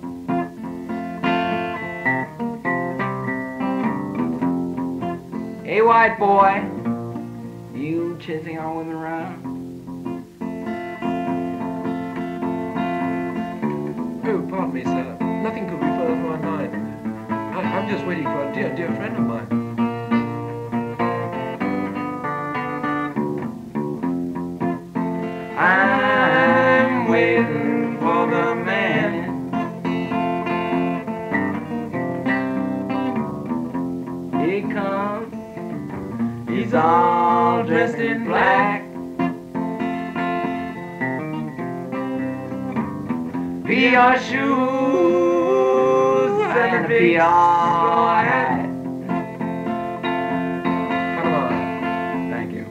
Hey, 5.64 5.82
white 5.82 6.18
boy, 6.18 6.62
you 7.78 8.16
chasing 8.20 8.58
our 8.58 8.74
women 8.74 8.94
around? 8.94 9.43
Oh, 14.26 14.40
pardon 14.48 14.72
me, 14.72 14.82
sir. 14.84 15.18
Nothing 15.42 15.68
could 15.68 15.80
be 15.80 15.86
further 15.86 16.14
from 16.14 16.22
my 16.22 16.36
mind. 16.38 16.74
I, 17.30 17.60
I'm 17.60 17.86
just 17.90 18.06
waiting 18.06 18.24
for 18.24 18.48
a 18.48 18.54
dear, 18.54 18.74
dear 18.74 18.88
friend 18.96 19.16
of 19.18 19.22
mine. 19.22 19.48
I'm 25.58 27.08
waiting 27.10 27.98
for 27.98 28.26
the 28.30 28.54
man. 28.64 29.12
He 34.40 34.62
comes, 34.62 35.34
he's 36.48 36.72
all 36.72 37.13
PR 43.84 44.16
shoes 44.16 44.40
and 46.40 46.86
a 46.86 46.88
PR 46.88 47.20
hat. 48.28 48.64
Come 51.16 51.32
on. 51.34 52.30
Thank 52.30 52.50
you. 52.52 52.64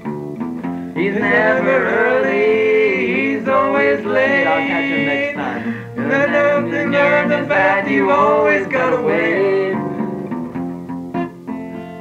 He's 1.00 1.14
never 1.14 1.76
early, 2.02 3.36
he's 3.36 3.48
always 3.48 4.04
late. 4.04 4.48
I'll 4.48 4.68
catch 4.68 4.86
him 4.86 5.06
next 5.06 5.36
time. 5.36 5.64
There's 5.96 6.32
nothing 6.32 6.94
in 7.32 7.48
fact, 7.48 7.88
you 7.92 8.10
always 8.10 8.66
gotta 8.66 9.00
wait. 9.00 9.76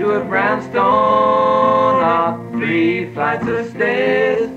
to 0.00 0.12
a 0.12 0.24
brownstone, 0.24 2.02
up 2.02 2.52
three 2.52 3.12
flights 3.12 3.46
of 3.46 3.68
stairs. 3.68 4.48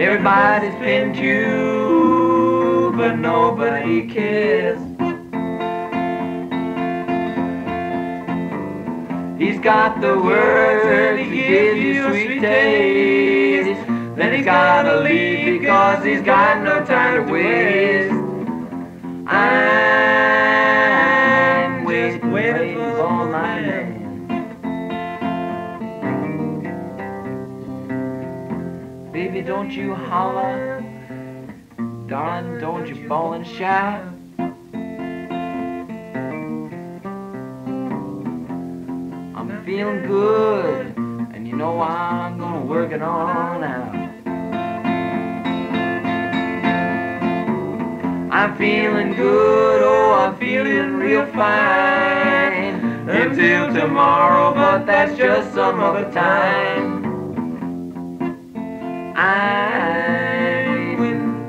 Everybody's 0.00 0.74
been 0.80 1.14
you, 1.14 2.90
but 2.96 3.16
nobody 3.16 4.08
cares. 4.08 4.78
He's 9.38 9.60
got 9.60 10.00
the 10.00 10.18
words 10.18 11.18
to 11.18 11.24
give 11.30 11.76
you 11.76 12.08
sweet 12.08 12.40
taste. 12.40 13.86
Then 14.16 14.32
he's 14.34 14.46
gotta 14.46 15.00
leave 15.00 15.60
because 15.60 16.02
he's 16.02 16.22
got 16.22 16.62
no 16.62 16.82
time 16.86 17.26
to 17.26 17.30
waste. 17.30 18.14
I'm 19.26 20.43
don't 29.44 29.70
you 29.70 29.94
holler. 29.94 30.82
Darling, 32.06 32.58
don't 32.60 32.88
you 32.88 33.06
bawl 33.06 33.34
and 33.34 33.46
shout. 33.46 34.02
I'm 39.36 39.64
feeling 39.66 40.06
good, 40.06 40.96
and 40.96 41.46
you 41.46 41.54
know 41.56 41.78
I'm 41.80 42.38
gonna 42.38 42.64
work 42.64 42.92
it 42.92 43.02
on 43.02 43.62
out. 43.64 43.94
I'm 48.32 48.56
feeling 48.56 49.14
good, 49.14 49.82
oh, 49.82 50.14
I'm 50.14 50.38
feeling 50.38 50.94
real 50.94 51.26
fine. 51.26 53.08
Until 53.08 53.74
tomorrow, 53.74 54.54
but 54.54 54.86
that's 54.86 55.18
just 55.18 55.52
some 55.52 55.80
other 55.80 56.10
time. 56.12 56.93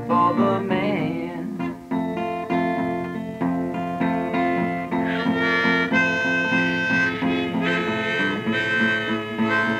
For 0.07 0.33
the 0.35 0.59
man. 0.67 1.73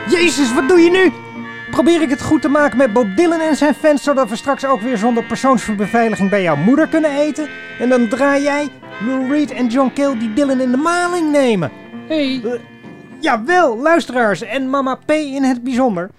Jezus, 0.10 0.54
wat 0.54 0.68
doe 0.68 0.80
je 0.80 0.90
nu? 0.90 1.12
probeer 1.76 2.02
ik 2.02 2.10
het 2.10 2.22
goed 2.22 2.42
te 2.42 2.50
maken 2.50 2.78
met 2.78 2.94
Bob 2.94 3.08
Dylan 3.16 3.40
en 3.40 3.56
zijn 3.56 3.74
fans, 3.74 4.04
zodat 4.04 4.30
we 4.30 4.36
straks 4.36 4.66
ook 4.66 4.82
weer 4.82 4.98
zonder 4.98 5.24
persoonsbeveiliging 5.24 6.30
bij 6.30 6.42
jouw 6.42 6.56
moeder 6.56 6.88
kunnen 6.88 7.12
eten. 7.12 7.50
En 7.80 7.90
dan 7.90 8.08
draai 8.08 8.44
jij 8.44 8.70
Lou 9.06 9.32
Reed 9.32 9.52
en 9.52 9.68
John 9.68 9.92
Cale 9.94 10.18
die 10.18 10.34
Dylan 10.34 10.62
in 10.62 10.72
de 10.72 10.78
maling 10.78 11.32
nemen. 11.32 11.72
Hey. 12.08 12.42
Jawel, 13.20 13.78
luisteraars 13.78 14.42
en 14.42 14.70
mama 14.70 14.96
P 14.96 15.12
in 15.12 15.44
het 15.44 15.64
bijzonder. 15.64 16.10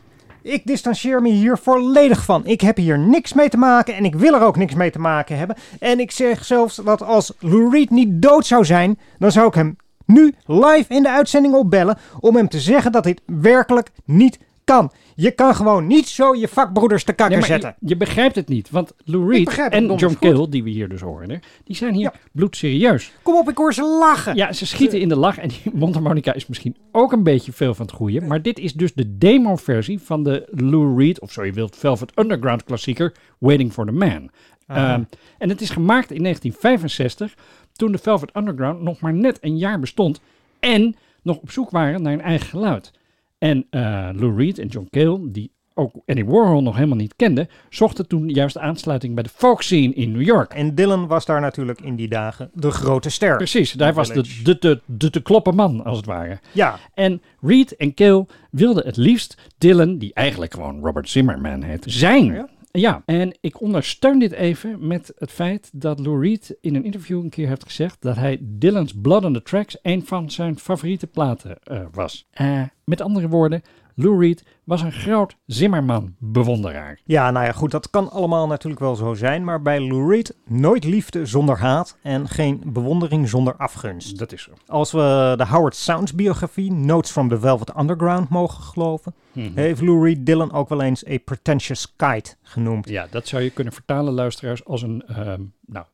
Ik 0.46 0.66
distancieer 0.66 1.22
me 1.22 1.28
hier 1.28 1.58
volledig 1.58 2.24
van. 2.24 2.46
Ik 2.46 2.60
heb 2.60 2.76
hier 2.76 2.98
niks 2.98 3.32
mee 3.32 3.48
te 3.48 3.56
maken 3.56 3.94
en 3.94 4.04
ik 4.04 4.14
wil 4.14 4.34
er 4.34 4.42
ook 4.42 4.56
niks 4.56 4.74
mee 4.74 4.90
te 4.90 4.98
maken 4.98 5.38
hebben. 5.38 5.56
En 5.80 6.00
ik 6.00 6.10
zeg 6.10 6.44
zelfs 6.44 6.76
dat 6.76 7.02
als 7.02 7.32
Lou 7.38 7.70
Reed 7.70 7.90
niet 7.90 8.22
dood 8.22 8.46
zou 8.46 8.64
zijn, 8.64 8.98
dan 9.18 9.32
zou 9.32 9.46
ik 9.46 9.54
hem 9.54 9.76
nu 10.04 10.34
live 10.44 10.94
in 10.94 11.02
de 11.02 11.10
uitzending 11.10 11.54
opbellen 11.54 11.98
om 12.20 12.36
hem 12.36 12.48
te 12.48 12.60
zeggen 12.60 12.92
dat 12.92 13.04
dit 13.04 13.20
werkelijk 13.26 13.90
niet 14.04 14.38
kan. 14.64 14.92
Je 15.18 15.30
kan 15.30 15.54
gewoon 15.54 15.86
niet 15.86 16.08
zo 16.08 16.34
je 16.34 16.48
vakbroeders 16.48 17.04
te 17.04 17.14
Nee, 17.16 17.28
maar 17.30 17.42
zetten. 17.46 17.74
je, 17.80 17.88
je 17.88 17.96
begrijpt 17.96 18.34
het 18.34 18.48
niet, 18.48 18.70
want 18.70 18.92
Lou 19.04 19.32
Reed 19.32 19.58
en 19.58 19.94
John. 19.94 20.16
Cale, 20.20 20.48
die 20.48 20.62
we 20.62 20.70
hier 20.70 20.88
dus 20.88 21.00
horen, 21.00 21.40
die 21.64 21.76
zijn 21.76 21.94
hier 21.94 22.02
Ja. 22.02 22.12
bloedserieus. 22.32 23.12
Kom 23.22 23.34
op, 23.36 23.48
ik 23.48 23.56
hoor 23.56 23.74
ze 23.74 23.82
lachen. 23.82 24.36
Ja, 24.36 24.52
ze 24.52 24.66
schieten 24.66 25.00
in 25.00 25.08
de 25.08 25.16
lach 25.16 25.38
en 25.38 25.48
die 25.48 25.60
mondharmonica 25.74 26.32
is 26.32 26.46
misschien 26.46 26.76
ook 26.92 27.12
een 27.12 27.22
beetje 27.22 27.52
veel 27.52 27.74
van 27.74 27.86
het 27.86 27.94
goede. 27.94 28.20
Maar 28.20 28.42
dit 28.42 28.58
is 28.58 28.72
dus 28.72 28.94
de 28.94 29.18
demo-versie 29.18 29.98
van 30.00 30.22
de 30.22 30.48
Lou 30.50 30.98
Reed, 30.98 31.20
of 31.20 31.32
zo 31.32 31.44
je 31.44 31.52
wilt, 31.52 31.76
Velvet 31.76 32.12
Underground 32.18 32.64
klassieker 32.64 33.14
Waiting 33.38 33.72
for 33.72 33.86
the 33.86 33.92
Man. 33.92 34.30
Ehm, 34.66 35.02
en 35.38 35.48
het 35.48 35.60
is 35.60 35.70
gemaakt 35.70 36.10
in 36.10 36.22
1965, 36.22 37.34
toen 37.72 37.92
de 37.92 37.98
Velvet 37.98 38.30
Underground 38.36 38.82
nog 38.82 39.00
maar 39.00 39.14
net 39.14 39.38
een 39.40 39.58
jaar 39.58 39.78
bestond 39.80 40.20
en 40.60 40.96
nog 41.22 41.36
op 41.36 41.50
zoek 41.50 41.70
waren 41.70 42.02
naar 42.02 42.12
een 42.12 42.20
eigen 42.20 42.46
geluid. 42.48 42.92
En 43.38 43.66
eh, 43.70 44.08
Lou 44.12 44.36
Reed 44.36 44.58
en 44.58 44.66
John 44.66 44.86
Cale, 44.90 45.30
die 45.30 45.54
ook 45.78 45.92
Andy 46.06 46.24
Warhol 46.24 46.62
nog 46.62 46.74
helemaal 46.74 46.96
niet 46.96 47.16
kenden, 47.16 47.48
zochten 47.68 48.08
toen 48.08 48.28
juist 48.28 48.58
aansluiting 48.58 49.14
bij 49.14 49.22
de 49.22 49.28
folk 49.28 49.62
scene 49.62 49.94
in 49.94 50.12
New 50.12 50.22
York. 50.22 50.52
En 50.52 50.74
Dylan 50.74 51.06
was 51.06 51.26
daar 51.26 51.40
natuurlijk 51.40 51.80
in 51.80 51.96
die 51.96 52.08
dagen 52.08 52.50
de 52.54 52.70
grote 52.70 53.10
ster. 53.10 53.36
Precies, 53.36 53.72
daar 53.72 53.94
was 53.94 54.08
de, 54.08 54.42
de, 54.42 54.58
de, 54.58 54.80
de 54.86 55.10
te 55.10 55.22
kloppen 55.22 55.54
man, 55.54 55.84
als 55.84 55.96
het 55.96 56.06
ware. 56.06 56.38
Ja, 56.52 56.78
En 56.94 57.22
Reed 57.40 57.76
en 57.76 57.94
Cale 57.94 58.26
wilden 58.50 58.84
het 58.86 58.96
liefst 58.96 59.38
Dylan, 59.58 59.98
die 59.98 60.14
eigenlijk 60.14 60.54
gewoon 60.54 60.80
Robert 60.82 61.08
Zimmerman 61.08 61.62
heet, 61.62 61.84
zijn. 61.86 62.48
Ja? 62.80 63.02
En 63.06 63.36
ik 63.40 63.60
ondersteun 63.60 64.18
dit 64.18 64.32
even 64.32 64.86
met 64.86 65.12
het 65.18 65.30
feit 65.30 65.70
dat 65.72 65.98
Lou 65.98 66.20
Reed 66.28 66.56
in 66.60 66.74
een 66.74 66.84
interview 66.84 67.22
een 67.22 67.30
keer 67.30 67.48
heeft 67.48 67.64
gezegd 67.64 68.02
dat 68.02 68.16
hij 68.16 68.38
Dylan's 68.40 68.94
Blood 69.02 69.24
on 69.24 69.32
the 69.32 69.42
Tracks 69.42 69.78
een 69.82 70.06
van 70.06 70.30
zijn 70.30 70.58
favoriete 70.58 71.06
platen 71.06 71.58
eh, 71.62 71.86
was. 71.92 72.26
Eh, 72.30 72.62
met 72.84 73.00
andere 73.00 73.28
woorden, 73.28 73.62
Lou 73.98 74.20
Reed 74.20 74.44
was 74.64 74.82
een 74.82 74.92
groot 74.92 75.36
Zimmerman-bewonderaar. 75.46 77.00
Ja, 77.04 77.30
nou 77.30 77.46
ja, 77.46 77.52
goed, 77.52 77.70
dat 77.70 77.90
kan 77.90 78.10
allemaal 78.10 78.46
natuurlijk 78.46 78.80
wel 78.80 78.96
zo 78.96 79.14
zijn. 79.14 79.44
Maar 79.44 79.62
bij 79.62 79.80
Lou 79.80 80.10
Reed 80.10 80.36
nooit 80.46 80.84
liefde 80.84 81.26
zonder 81.26 81.58
haat 81.58 81.96
en 82.02 82.28
geen 82.28 82.62
bewondering 82.64 83.28
zonder 83.28 83.56
afgunst. 83.56 84.18
Dat 84.18 84.32
is 84.32 84.42
zo. 84.42 84.50
Als 84.66 84.92
we 84.92 85.34
de 85.36 85.46
Howard 85.46 85.74
Sounds 85.74 86.14
biografie, 86.14 86.72
Notes 86.72 87.10
from 87.10 87.28
the 87.28 87.38
Velvet 87.40 87.76
Underground, 87.78 88.28
mogen 88.28 88.62
geloven, 88.62 89.14
heeft 89.54 89.80
Lou 89.80 90.04
Reed 90.04 90.26
Dylan 90.26 90.52
ook 90.52 90.68
wel 90.68 90.82
eens 90.82 91.08
a 91.08 91.18
pretentious 91.24 91.94
kite 91.96 92.34
genoemd. 92.42 92.88
Ja, 92.88 93.06
dat 93.10 93.26
zou 93.26 93.42
je 93.42 93.50
kunnen 93.50 93.72
vertalen, 93.72 94.12
luisteraars, 94.12 94.64
als 94.64 94.82
een, 94.82 95.02
ehm, 95.06 95.42
nou, 95.66 95.86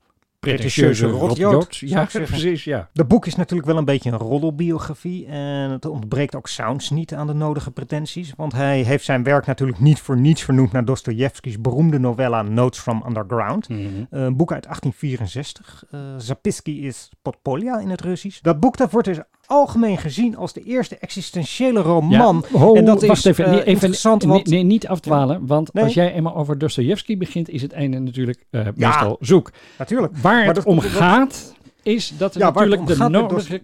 Pretentieuze 0.50 1.06
rotjood, 1.06 1.76
Ja, 1.76 2.04
precies, 2.04 2.64
ja. 2.64 2.88
De 2.92 3.04
boek 3.04 3.26
is 3.26 3.34
natuurlijk 3.34 3.68
wel 3.68 3.78
een 3.78 3.84
beetje 3.84 4.10
een 4.10 4.18
roddelbiografie 4.18 5.26
en 5.26 5.70
het 5.70 5.84
ontbreekt 5.84 6.34
ook 6.36 6.48
Sounds 6.48 6.90
niet 6.90 7.14
aan 7.14 7.26
de 7.26 7.32
nodige 7.32 7.70
pretenties. 7.70 8.32
Want 8.36 8.52
hij 8.52 8.80
heeft 8.80 9.04
zijn 9.04 9.22
werk 9.22 9.46
natuurlijk 9.46 9.80
niet 9.80 10.00
voor 10.00 10.16
niets 10.16 10.42
vernoemd 10.42 10.72
naar 10.72 10.84
Dostoevsky's 10.84 11.60
beroemde 11.60 11.98
novella 11.98 12.42
Notes 12.42 12.80
from 12.80 13.02
Underground. 13.06 13.68
Mhm. 13.68 13.80
Eh, 14.10 14.22
Een 14.22 14.36
boek 14.36 14.52
uit 14.52 14.66
1864. 14.66 15.84
eh 15.90 16.00
Zapisky 16.18 16.70
is 16.70 17.10
Podpolia 17.22 17.78
in 17.78 17.90
het 17.90 18.00
Russisch. 18.00 18.40
Dat 18.40 18.60
boek 18.60 18.76
dat 18.76 18.90
wordt 18.90 19.08
dus 19.08 19.18
algemeen 19.52 19.98
gezien 19.98 20.36
als 20.36 20.52
de 20.52 20.62
eerste 20.62 20.96
existentiële 20.98 21.80
roman. 21.80 22.44
Ja, 22.52 22.58
ho, 22.58 22.74
en 22.74 22.84
dat 22.84 23.02
wacht 23.04 23.18
is 23.18 23.24
even, 23.24 23.44
eh, 23.44 23.52
even 23.52 23.66
interessant, 23.66 24.22
nee, 24.22 24.32
want 24.32 24.46
nee, 24.46 24.62
niet 24.62 24.86
afdwalen, 24.88 25.46
want 25.46 25.72
Nee. 25.72 25.84
als 25.84 25.94
jij 25.94 26.12
eenmaal 26.12 26.36
over 26.36 26.58
Dostoevsky 26.58 27.16
begint, 27.16 27.48
is 27.48 27.62
het 27.62 27.72
einde 27.72 27.98
natuurlijk 27.98 28.44
eh, 28.50 28.66
meestal 28.74 29.16
zoek. 29.20 29.50
natuurlijk. 29.78 30.16
Waar 30.16 30.34
Maar 30.36 30.46
het 30.46 30.54
dat- 30.54 30.64
om 30.64 30.76
dat- 30.76 30.84
gaat, 30.84 31.54
is 31.82 32.12
dat 32.18 32.34
er 32.34 32.40
Ja, 32.40 32.50
natuurlijk 32.50 32.86
de, 32.86 33.08
nodige, 33.08 33.60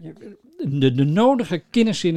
de, 0.64 0.92
de 0.94 1.04
nodige 1.04 1.62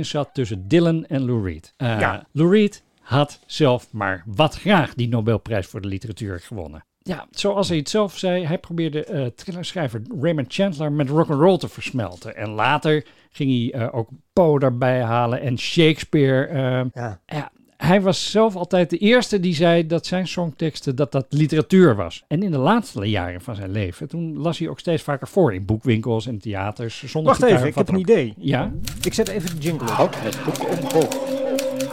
zat 0.01 0.29
tussen 0.33 0.67
Dylan 0.67 1.05
en 1.05 1.25
Lou 1.25 1.43
Reed. 1.45 1.73
Eh, 1.77 1.99
Ja. 1.99 2.25
Lou 2.31 2.51
Reed 2.51 2.83
had 3.01 3.39
zelf 3.45 3.87
maar 3.91 4.23
wat 4.25 4.55
graag 4.55 4.93
die 4.93 5.07
Nobelprijs 5.07 5.67
voor 5.67 5.81
de 5.81 5.87
literatuur 5.87 6.39
gewonnen. 6.39 6.83
Ja, 7.03 7.25
zoals 7.31 7.67
hij 7.69 7.77
het 7.77 7.89
zelf 7.89 8.17
zei, 8.17 8.45
hij 8.45 8.57
probeerde 8.57 9.03
eh 9.05 9.25
thrillerschrijver 9.25 10.01
Raymond 10.21 10.53
Chandler 10.53 10.91
met 10.91 11.09
rock'n'roll 11.09 11.57
te 11.57 11.67
versmelten. 11.67 12.35
En 12.35 12.49
later 12.49 13.05
ging 13.31 13.71
hij 13.71 13.81
eh, 13.81 13.95
ook 13.95 14.09
Poe 14.33 14.59
daarbij 14.59 15.01
halen 15.01 15.41
en 15.41 15.57
Shakespeare. 15.59 16.45
eh, 16.45 17.01
Ja. 17.03 17.19
ja, 17.25 17.51
hij 17.77 18.01
was 18.01 18.31
zelf 18.31 18.55
altijd 18.55 18.89
de 18.89 18.97
eerste 18.97 19.39
die 19.39 19.53
zei 19.53 19.87
dat 19.87 20.05
zijn 20.05 20.27
songteksten 20.27 20.95
dat 20.95 21.11
dat 21.11 21.25
literatuur 21.29 21.95
was. 21.95 22.23
En 22.27 22.43
in 22.43 22.51
de 22.51 22.57
laatste 22.57 23.05
jaren 23.09 23.41
van 23.41 23.55
zijn 23.55 23.71
leven, 23.71 24.07
toen 24.07 24.37
las 24.37 24.59
hij 24.59 24.67
ook 24.69 24.79
steeds 24.79 25.03
vaker 25.03 25.27
voor 25.27 25.53
in 25.53 25.65
boekwinkels 25.65 26.27
en 26.27 26.37
theaters. 26.39 27.03
Zonder 27.05 27.31
Wacht 27.39 27.43
even, 27.51 27.67
ik 27.67 27.75
heb 27.75 27.87
een 27.87 27.93
ook. 27.95 27.99
idee. 28.01 28.33
Ja, 28.37 28.71
Ik 29.03 29.13
zet 29.13 29.27
even 29.27 29.49
de 29.55 29.61
jingle 29.61 29.87
op. 29.87 29.93
Houd 29.93 30.15
het 30.19 30.37
boek 30.43 30.69
omhoog. 30.69 31.15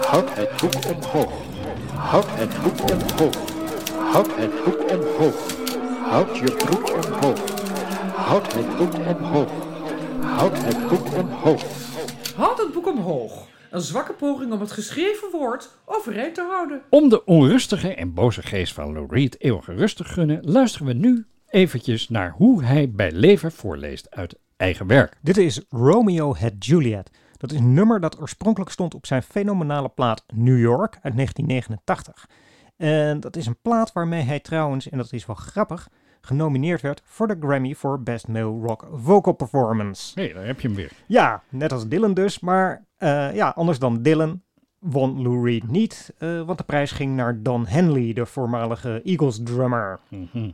Houd 0.07 0.37
het 0.37 0.51
boek 0.61 0.97
omhoog. 0.97 1.33
Houd 1.94 2.27
het 2.31 2.62
boek 2.62 2.90
omhoog. 2.90 3.58
Houd 4.12 4.37
het 4.37 4.64
boek 4.64 4.90
omhoog. 4.90 5.57
Houd 6.03 6.37
je 6.37 6.57
broek 6.57 7.05
omhoog. 7.05 7.40
Houd 8.14 8.53
het 8.53 8.77
boek 8.77 8.94
omhoog. 8.94 9.51
Houd 10.21 10.64
het 10.64 10.88
boek 10.88 11.14
omhoog. 11.16 11.62
Houd 12.37 12.59
het 12.59 12.73
boek 12.73 12.87
omhoog. 12.87 13.47
Een 13.71 13.81
zwakke 13.81 14.12
poging 14.12 14.53
om 14.53 14.61
het 14.61 14.73
geschreven 14.73 15.31
woord 15.33 15.71
overeind 15.85 16.35
te 16.35 16.47
houden. 16.51 16.83
om 16.90 17.09
de 17.09 17.25
onrustige 17.25 17.94
en 17.94 18.14
boze 18.14 18.42
geest 18.42 18.73
van 18.73 18.92
Lou 18.92 19.07
Reed 19.11 19.40
eeuwige 19.40 19.75
rust 19.75 19.97
te 19.97 20.05
gunnen, 20.05 20.40
luisteren 20.42 20.87
we 20.87 20.92
nu 20.92 21.27
eventjes 21.49 22.09
naar 22.09 22.31
hoe 22.31 22.64
hij 22.64 22.90
bij 22.90 23.12
leven 23.12 23.53
voorleest 23.53 24.11
uit 24.11 24.35
eigen 24.57 24.87
werk. 24.87 25.18
Dit 25.23 25.37
is 25.37 25.61
Romeo 25.68 26.35
had 26.35 26.64
Juliet. 26.64 27.11
Dat 27.37 27.53
is 27.53 27.59
een 27.59 27.75
nummer 27.75 28.01
dat 28.01 28.21
oorspronkelijk 28.21 28.71
stond 28.71 28.94
op 28.94 29.07
zijn 29.07 29.23
fenomenale 29.23 29.88
plaat 29.88 30.25
New 30.35 30.59
York 30.59 30.99
uit 31.03 31.14
1989. 31.14 32.27
En 32.78 33.20
dat 33.20 33.36
is 33.36 33.46
een 33.46 33.60
plaat 33.62 33.92
waarmee 33.92 34.22
hij 34.22 34.40
trouwens, 34.40 34.88
en 34.88 34.98
dat 34.98 35.12
is 35.12 35.26
wel 35.26 35.36
grappig, 35.36 35.88
genomineerd 36.20 36.80
werd 36.80 37.02
voor 37.04 37.26
de 37.26 37.36
Grammy 37.40 37.74
voor 37.74 38.02
Best 38.02 38.28
Male 38.28 38.60
Rock 38.66 38.88
Vocal 38.92 39.32
Performance. 39.32 40.20
Hé, 40.20 40.32
daar 40.32 40.46
heb 40.46 40.60
je 40.60 40.68
hem 40.68 40.76
weer. 40.76 40.92
Ja, 41.06 41.42
net 41.48 41.72
als 41.72 41.88
Dylan 41.88 42.14
dus, 42.14 42.40
maar 42.40 42.84
eh, 42.96 43.34
ja, 43.34 43.48
anders 43.48 43.78
dan 43.78 44.02
Dylan 44.02 44.42
won 44.78 45.22
Lou 45.22 45.44
Reed 45.44 45.70
niet, 45.70 46.14
eh, 46.18 46.42
want 46.42 46.58
de 46.58 46.64
prijs 46.64 46.90
ging 46.92 47.16
naar 47.16 47.42
Don 47.42 47.66
Henley, 47.66 48.12
de 48.12 48.26
voormalige 48.26 49.00
Eagles 49.04 49.40
drummer. 49.42 49.98
Mhm. 50.08 50.50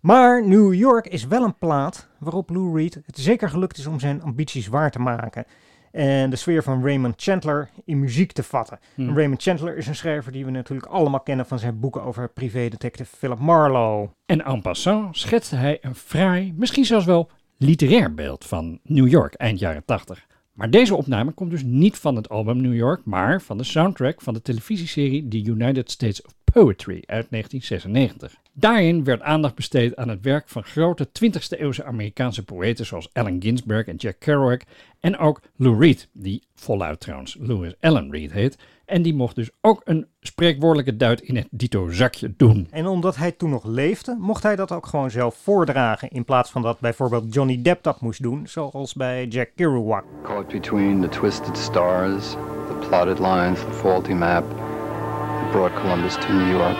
Maar 0.00 0.46
New 0.46 0.74
York 0.74 1.06
is 1.06 1.26
wel 1.26 1.44
een 1.44 1.58
plaat 1.58 2.08
waarop 2.18 2.50
Lou 2.50 2.76
Reed 2.76 2.94
het 2.94 3.18
zeker 3.18 3.50
gelukt 3.50 3.78
is 3.78 3.86
om 3.86 4.00
zijn 4.00 4.22
ambities 4.22 4.68
waar 4.68 4.90
te 4.90 4.98
maken. 4.98 5.44
En 5.92 6.30
de 6.30 6.36
sfeer 6.36 6.62
van 6.62 6.84
Raymond 6.84 7.22
Chandler 7.22 7.70
in 7.84 7.98
muziek 7.98 8.32
te 8.32 8.42
vatten. 8.42 8.78
Hmm. 8.94 9.16
Raymond 9.16 9.42
Chandler 9.42 9.76
is 9.76 9.86
een 9.86 9.94
schrijver 9.94 10.32
die 10.32 10.44
we 10.44 10.50
natuurlijk 10.50 10.88
allemaal 10.88 11.20
kennen 11.20 11.46
van 11.46 11.58
zijn 11.58 11.80
boeken 11.80 12.02
over 12.02 12.28
privédetective 12.28 13.16
Philip 13.16 13.38
Marlowe. 13.38 14.08
En 14.26 14.44
en 14.44 14.62
passant 14.62 15.18
schetste 15.18 15.56
hij 15.56 15.78
een 15.80 15.94
fraai, 15.94 16.54
misschien 16.56 16.84
zelfs 16.84 17.04
wel 17.04 17.30
literair 17.56 18.14
beeld 18.14 18.44
van 18.44 18.78
New 18.82 19.08
York 19.08 19.34
eind 19.34 19.58
jaren 19.58 19.84
80. 19.84 20.26
Maar 20.52 20.70
deze 20.70 20.94
opname 20.94 21.32
komt 21.32 21.50
dus 21.50 21.62
niet 21.62 21.96
van 21.96 22.16
het 22.16 22.28
album 22.28 22.60
New 22.60 22.74
York, 22.74 23.00
maar 23.04 23.42
van 23.42 23.58
de 23.58 23.64
soundtrack 23.64 24.20
van 24.20 24.34
de 24.34 24.42
televisieserie 24.42 25.28
The 25.28 25.42
United 25.42 25.90
States 25.90 26.22
of 26.22 26.34
Poetry 26.44 27.02
uit 27.06 27.26
1996. 27.30 28.34
Daarin 28.52 29.04
werd 29.04 29.20
aandacht 29.22 29.54
besteed 29.54 29.96
aan 29.96 30.08
het 30.08 30.22
werk 30.22 30.48
van 30.48 30.64
grote 30.64 31.08
20e 31.08 31.58
eeuwse 31.58 31.84
Amerikaanse 31.84 32.44
poëten 32.44 32.86
zoals 32.86 33.08
Allen 33.12 33.42
Ginsberg 33.42 33.86
en 33.86 33.96
Jack 33.96 34.16
Kerouac 34.18 34.62
en 35.00 35.18
ook 35.18 35.40
Lou 35.56 35.78
Reed, 35.78 36.08
die 36.12 36.42
voluit 36.54 37.00
trouwens 37.00 37.36
Louis 37.40 37.74
Allen 37.80 38.10
Reed 38.10 38.32
heet. 38.32 38.58
En 38.84 39.02
die 39.02 39.14
mocht 39.14 39.36
dus 39.36 39.50
ook 39.60 39.80
een 39.84 40.06
spreekwoordelijke 40.20 40.96
duit 40.96 41.20
in 41.20 41.36
het 41.36 41.48
dito 41.50 41.90
zakje 41.90 42.34
doen. 42.36 42.66
En 42.70 42.86
omdat 42.86 43.16
hij 43.16 43.32
toen 43.32 43.50
nog 43.50 43.64
leefde, 43.64 44.16
mocht 44.18 44.42
hij 44.42 44.56
dat 44.56 44.72
ook 44.72 44.86
gewoon 44.86 45.10
zelf 45.10 45.34
voordragen. 45.34 46.10
In 46.10 46.24
plaats 46.24 46.50
van 46.50 46.62
dat 46.62 46.80
bijvoorbeeld 46.80 47.34
Johnny 47.34 47.62
Depp 47.62 47.82
dat 47.82 48.00
moest 48.00 48.22
doen, 48.22 48.46
zoals 48.46 48.94
bij 48.94 49.26
Jack 49.26 49.50
Kerouac. 49.54 50.04
Caught 50.22 50.52
between 50.52 51.00
the 51.00 51.08
twisted 51.08 51.56
stars, 51.56 52.30
the 52.68 52.86
plotted 52.88 53.18
lines, 53.18 53.60
the 53.60 53.72
faulty 53.72 54.12
map 54.12 54.44
that 54.50 55.50
brought 55.50 55.80
Columbus 55.80 56.14
to 56.14 56.32
New 56.32 56.50
York. 56.50 56.76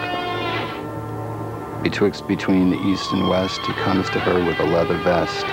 Betwixt 1.82 2.26
between 2.26 2.70
the 2.70 2.88
east 2.88 3.12
and 3.12 3.28
west, 3.28 3.60
he 3.66 3.72
comes 3.72 4.10
to 4.10 4.18
her 4.18 4.44
with 4.44 4.58
a 4.60 4.64
leather 4.64 4.98
vest. 5.02 5.46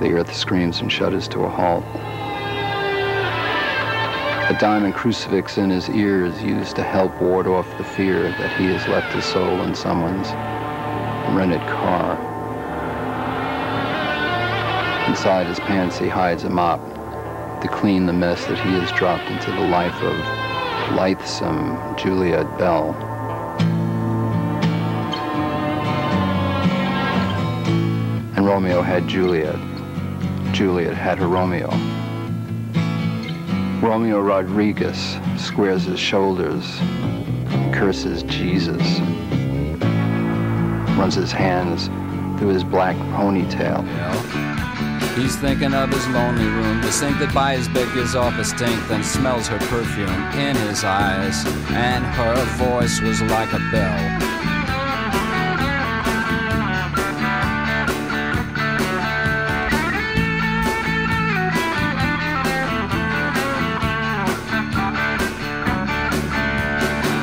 The 0.00 0.12
earth 0.14 0.34
screams 0.34 0.80
and 0.80 0.90
shudders 0.90 1.28
to 1.28 1.40
a 1.40 1.48
halt. 1.50 1.84
A 4.48 4.56
diamond 4.58 4.94
crucifix 4.94 5.58
in 5.58 5.68
his 5.68 5.90
ear 5.90 6.24
is 6.24 6.42
used 6.42 6.74
to 6.76 6.82
help 6.82 7.20
ward 7.20 7.46
off 7.46 7.68
the 7.76 7.84
fear 7.84 8.22
that 8.22 8.58
he 8.58 8.64
has 8.68 8.88
left 8.88 9.12
his 9.14 9.26
soul 9.26 9.60
in 9.60 9.74
someone's 9.74 10.28
rented 11.36 11.60
car. 11.68 12.16
Inside 15.10 15.46
his 15.48 15.60
pants, 15.60 15.98
he 15.98 16.08
hides 16.08 16.44
a 16.44 16.50
mop 16.50 16.80
to 17.60 17.68
clean 17.68 18.06
the 18.06 18.12
mess 18.14 18.46
that 18.46 18.58
he 18.58 18.70
has 18.70 18.90
dropped 18.92 19.30
into 19.30 19.50
the 19.50 19.68
life 19.68 20.00
of 20.02 20.16
lithesome 20.96 21.76
Juliet 21.98 22.46
Bell. 22.56 22.94
And 28.34 28.46
Romeo 28.46 28.80
had 28.80 29.06
Juliet. 29.06 29.58
Juliet 30.52 30.94
had 30.94 31.18
her 31.18 31.28
Romeo. 31.28 31.70
Romeo 33.80 34.20
Rodriguez 34.20 35.16
squares 35.38 35.84
his 35.84 35.98
shoulders, 35.98 36.78
curses 37.72 38.22
Jesus, 38.24 39.00
runs 40.98 41.14
his 41.14 41.32
hands 41.32 41.86
through 42.38 42.48
his 42.48 42.64
black 42.64 42.96
ponytail. 43.14 43.86
He's 45.16 45.36
thinking 45.36 45.74
of 45.74 45.90
his 45.90 46.06
lonely 46.08 46.44
room, 46.46 46.80
the 46.82 46.92
sink 46.92 47.18
that 47.18 47.34
by 47.34 47.56
his 47.56 47.68
bed 47.68 47.92
gives 47.94 48.14
off 48.14 48.38
a 48.38 48.44
stink, 48.44 48.86
then 48.88 49.02
smells 49.02 49.48
her 49.48 49.58
perfume 49.58 50.08
in 50.38 50.56
his 50.56 50.84
eyes, 50.84 51.44
and 51.70 52.04
her 52.04 52.44
voice 52.56 53.00
was 53.00 53.20
like 53.22 53.52
a 53.52 53.58
bell. 53.70 54.29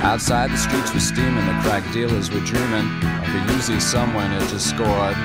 Outside 0.07 0.51
the 0.51 0.57
streets 0.57 0.93
were 0.93 1.01
steaming, 1.01 1.45
the 1.45 1.59
crack 1.61 1.83
dealers 1.91 2.31
were 2.31 2.39
dreaming 2.39 2.87
of 3.03 3.27
a 3.27 3.41
Uzi 3.51 3.81
someone 3.81 4.31
had 4.31 4.47
just 4.47 4.69
scored. 4.69 5.19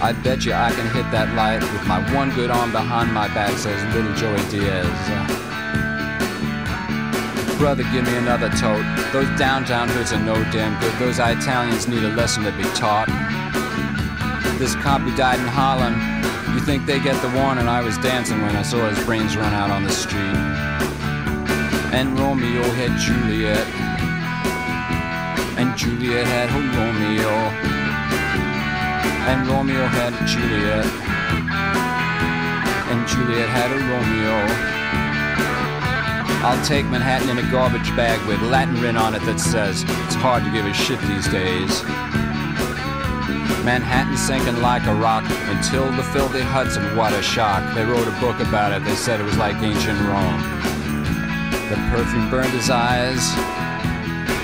I 0.00 0.12
bet 0.22 0.44
you 0.44 0.52
I 0.52 0.70
can 0.70 0.86
hit 0.94 1.10
that 1.10 1.34
light 1.34 1.62
with 1.62 1.84
my 1.88 1.98
one 2.14 2.30
good 2.30 2.48
arm 2.48 2.70
behind 2.70 3.12
my 3.12 3.26
back, 3.34 3.58
says 3.58 3.82
little 3.92 4.14
Joey 4.14 4.38
Diaz. 4.54 4.86
Brother, 7.58 7.82
give 7.90 8.06
me 8.06 8.14
another 8.16 8.48
tote. 8.50 8.86
Those 9.12 9.26
downtown 9.36 9.88
hoods 9.88 10.12
are 10.12 10.22
no 10.22 10.34
damn 10.52 10.80
good. 10.80 10.94
Those 11.00 11.18
Italians 11.18 11.88
need 11.88 12.04
a 12.04 12.14
lesson 12.14 12.44
to 12.44 12.52
be 12.52 12.62
taught. 12.78 13.10
This 14.60 14.76
cop 14.76 15.00
who 15.00 15.10
died 15.16 15.40
in 15.40 15.48
Holland, 15.48 15.98
you 16.54 16.60
think 16.60 16.86
they 16.86 17.00
get 17.00 17.20
the 17.20 17.34
warning? 17.36 17.66
I 17.66 17.82
was 17.82 17.98
dancing 17.98 18.40
when 18.42 18.54
I 18.54 18.62
saw 18.62 18.88
his 18.88 19.04
brains 19.04 19.36
run 19.36 19.52
out 19.52 19.72
on 19.72 19.82
the 19.82 19.90
street. 19.90 20.39
And 21.92 22.18
Romeo 22.18 22.62
had 22.62 22.98
Juliet, 22.98 23.66
and 25.58 25.76
Juliet 25.76 26.26
had 26.26 26.48
her 26.50 26.60
Romeo 26.78 27.70
and 29.30 29.46
Romeo 29.46 29.86
had 29.86 30.10
Juliet, 30.26 30.86
and 32.90 33.06
Juliet 33.06 33.48
had 33.48 33.70
a 33.70 33.78
Romeo. 33.78 34.36
I'll 36.42 36.64
take 36.64 36.86
Manhattan 36.86 37.28
in 37.28 37.38
a 37.38 37.50
garbage 37.50 37.94
bag 37.94 38.18
with 38.26 38.40
Latin 38.42 38.74
written 38.80 38.96
on 38.96 39.14
it 39.14 39.22
that 39.22 39.38
says 39.38 39.84
it's 39.84 40.14
hard 40.14 40.42
to 40.42 40.50
give 40.50 40.66
a 40.66 40.72
shit 40.72 40.98
these 41.02 41.28
days. 41.28 41.84
Manhattan 43.62 44.16
sinking 44.16 44.60
like 44.62 44.84
a 44.86 44.94
rock 44.94 45.24
until 45.52 45.92
the 45.92 46.02
filthy 46.02 46.40
Hudson, 46.40 46.96
what 46.96 47.12
a 47.12 47.22
shock. 47.22 47.62
They 47.74 47.84
wrote 47.84 48.08
a 48.08 48.20
book 48.20 48.40
about 48.40 48.72
it, 48.72 48.84
they 48.84 48.96
said 48.96 49.20
it 49.20 49.24
was 49.24 49.36
like 49.36 49.62
ancient 49.62 50.00
Rome. 50.08 50.69
The 51.70 51.76
perfume 51.92 52.28
burned 52.28 52.50
his 52.50 52.68
eyes, 52.68 53.30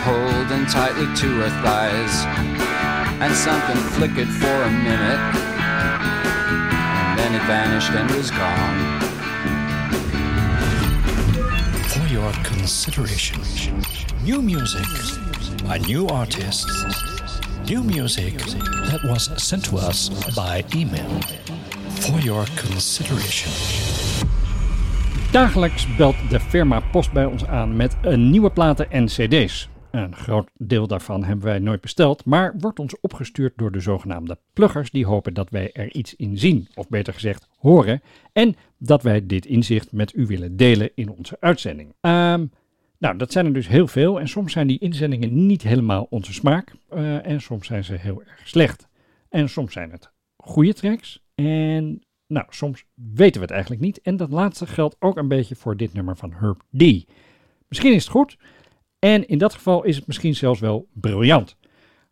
holding 0.04 0.64
tightly 0.66 1.06
to 1.06 1.28
her 1.40 1.50
thighs 1.60 2.24
and 3.20 3.34
something 3.34 3.76
flickered 3.94 4.28
for 4.28 4.46
a 4.46 4.70
minute, 4.70 5.18
and 7.02 7.18
then 7.18 7.34
it 7.34 7.42
vanished 7.48 7.90
and 7.90 8.08
was 8.12 8.30
gone. 8.30 9.00
For 11.88 12.06
your 12.12 12.30
consideration, 12.44 13.42
new 14.22 14.40
music 14.40 14.86
by 15.64 15.78
new 15.78 16.06
artists, 16.06 16.70
new 17.66 17.82
music 17.82 18.38
that 18.38 19.00
was 19.02 19.30
sent 19.42 19.64
to 19.64 19.78
us 19.78 20.10
by 20.36 20.62
email. 20.76 21.20
For 22.02 22.20
your 22.20 22.44
consideration. 22.54 23.50
Dagelijks 25.36 25.96
belt 25.96 26.30
de 26.30 26.40
firma 26.40 26.80
Post 26.80 27.12
bij 27.12 27.24
ons 27.24 27.46
aan 27.46 27.76
met 27.76 27.96
nieuwe 28.16 28.50
platen 28.50 28.90
en 28.90 29.06
cd's. 29.06 29.68
Een 29.90 30.14
groot 30.14 30.50
deel 30.58 30.86
daarvan 30.86 31.24
hebben 31.24 31.44
wij 31.44 31.58
nooit 31.58 31.80
besteld, 31.80 32.24
maar 32.24 32.54
wordt 32.58 32.78
ons 32.78 33.00
opgestuurd 33.00 33.52
door 33.56 33.72
de 33.72 33.80
zogenaamde 33.80 34.38
pluggers 34.52 34.90
die 34.90 35.06
hopen 35.06 35.34
dat 35.34 35.50
wij 35.50 35.72
er 35.72 35.94
iets 35.94 36.14
in 36.14 36.38
zien, 36.38 36.68
of 36.74 36.88
beter 36.88 37.12
gezegd 37.12 37.48
horen, 37.56 38.02
en 38.32 38.54
dat 38.78 39.02
wij 39.02 39.26
dit 39.26 39.46
inzicht 39.46 39.92
met 39.92 40.14
u 40.14 40.26
willen 40.26 40.56
delen 40.56 40.90
in 40.94 41.10
onze 41.10 41.36
uitzending. 41.40 41.94
Ehm, 42.00 42.46
nou, 42.98 43.16
dat 43.16 43.32
zijn 43.32 43.46
er 43.46 43.52
dus 43.52 43.68
heel 43.68 43.86
veel 43.86 44.20
en 44.20 44.28
soms 44.28 44.52
zijn 44.52 44.66
die 44.66 44.78
inzendingen 44.78 45.46
niet 45.46 45.62
helemaal 45.62 46.06
onze 46.10 46.32
smaak 46.32 46.72
eh, 46.88 47.26
en 47.26 47.40
soms 47.40 47.66
zijn 47.66 47.84
ze 47.84 47.94
heel 47.94 48.22
erg 48.22 48.48
slecht. 48.48 48.88
En 49.28 49.48
soms 49.48 49.72
zijn 49.72 49.90
het 49.90 50.10
goede 50.36 50.74
tracks 50.74 51.22
en 51.34 52.05
nou, 52.26 52.46
soms 52.48 52.84
weten 52.94 53.34
we 53.34 53.40
het 53.40 53.50
eigenlijk 53.50 53.82
niet. 53.82 54.00
En 54.00 54.16
dat 54.16 54.30
laatste 54.30 54.66
geldt 54.66 54.96
ook 54.98 55.16
een 55.16 55.28
beetje 55.28 55.56
voor 55.56 55.76
dit 55.76 55.92
nummer 55.92 56.16
van 56.16 56.32
Herb 56.32 56.62
D. 56.76 57.06
Misschien 57.68 57.94
is 57.94 58.02
het 58.02 58.12
goed, 58.12 58.38
en 58.98 59.28
in 59.28 59.38
dat 59.38 59.54
geval 59.54 59.84
is 59.84 59.96
het 59.96 60.06
misschien 60.06 60.34
zelfs 60.34 60.60
wel 60.60 60.88
briljant. 60.92 61.56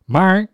Maar 0.05 0.47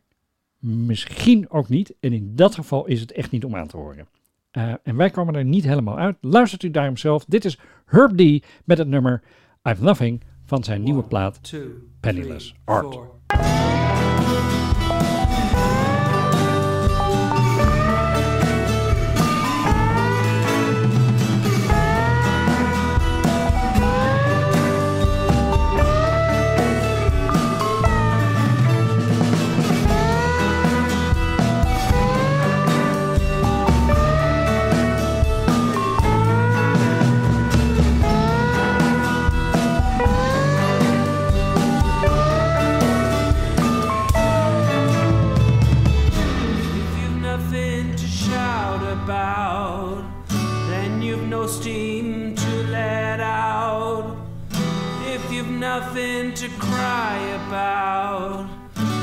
misschien 0.60 1.50
ook 1.50 1.70
niet. 1.70 1.96
En 2.00 2.14
in 2.14 2.36
dat 2.36 2.56
geval 2.56 2.86
is 2.86 3.00
het 3.00 3.12
echt 3.12 3.32
niet 3.32 3.46
om 3.46 3.56
aan 3.56 3.68
te 3.68 3.78
horen. 3.78 4.08
Uh, 4.52 4.74
en 4.84 4.96
wij 4.96 5.10
komen 5.10 5.36
er 5.36 5.46
niet 5.46 5.64
helemaal 5.64 5.98
uit. 5.98 6.18
Luistert 6.22 6.64
u 6.64 6.72
daarom 6.72 6.98
zelf. 6.98 7.26
Dit 7.26 7.46
is 7.46 7.60
Herb 7.86 8.18
D. 8.18 8.46
met 8.66 8.78
het 8.78 8.88
nummer 8.88 9.24
I've 9.64 9.84
Nothing 9.84 10.22
van 10.46 10.64
zijn 10.64 10.84
nieuwe 10.84 11.04
plaat 11.04 11.40
Penniless 12.00 12.56
Art. 12.64 13.00
You've 55.32 55.48
nothing 55.48 56.34
to 56.34 56.50
cry 56.60 57.16
about, 57.46 58.50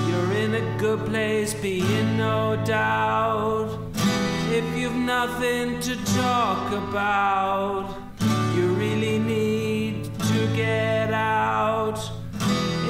you're 0.06 0.32
in 0.32 0.54
a 0.54 0.78
good 0.78 1.06
place, 1.06 1.54
be 1.54 1.80
in 1.80 2.16
no 2.18 2.56
doubt. 2.64 3.78
If 4.50 4.64
you've 4.76 4.94
nothing 4.94 5.80
to 5.80 5.96
talk 6.16 6.72
about, 6.72 7.96
you 8.54 8.68
really 8.74 9.18
need 9.18 10.04
to 10.04 10.46
get 10.54 11.12
out. 11.12 11.98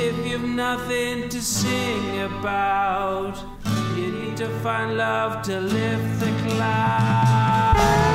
If 0.00 0.16
you've 0.26 0.42
nothing 0.42 1.28
to 1.28 1.40
sing 1.40 2.22
about, 2.22 3.36
you 3.96 4.10
need 4.10 4.36
to 4.38 4.48
find 4.60 4.96
love 4.96 5.42
to 5.42 5.60
lift 5.60 6.20
the 6.20 6.32
cloud. 6.48 8.07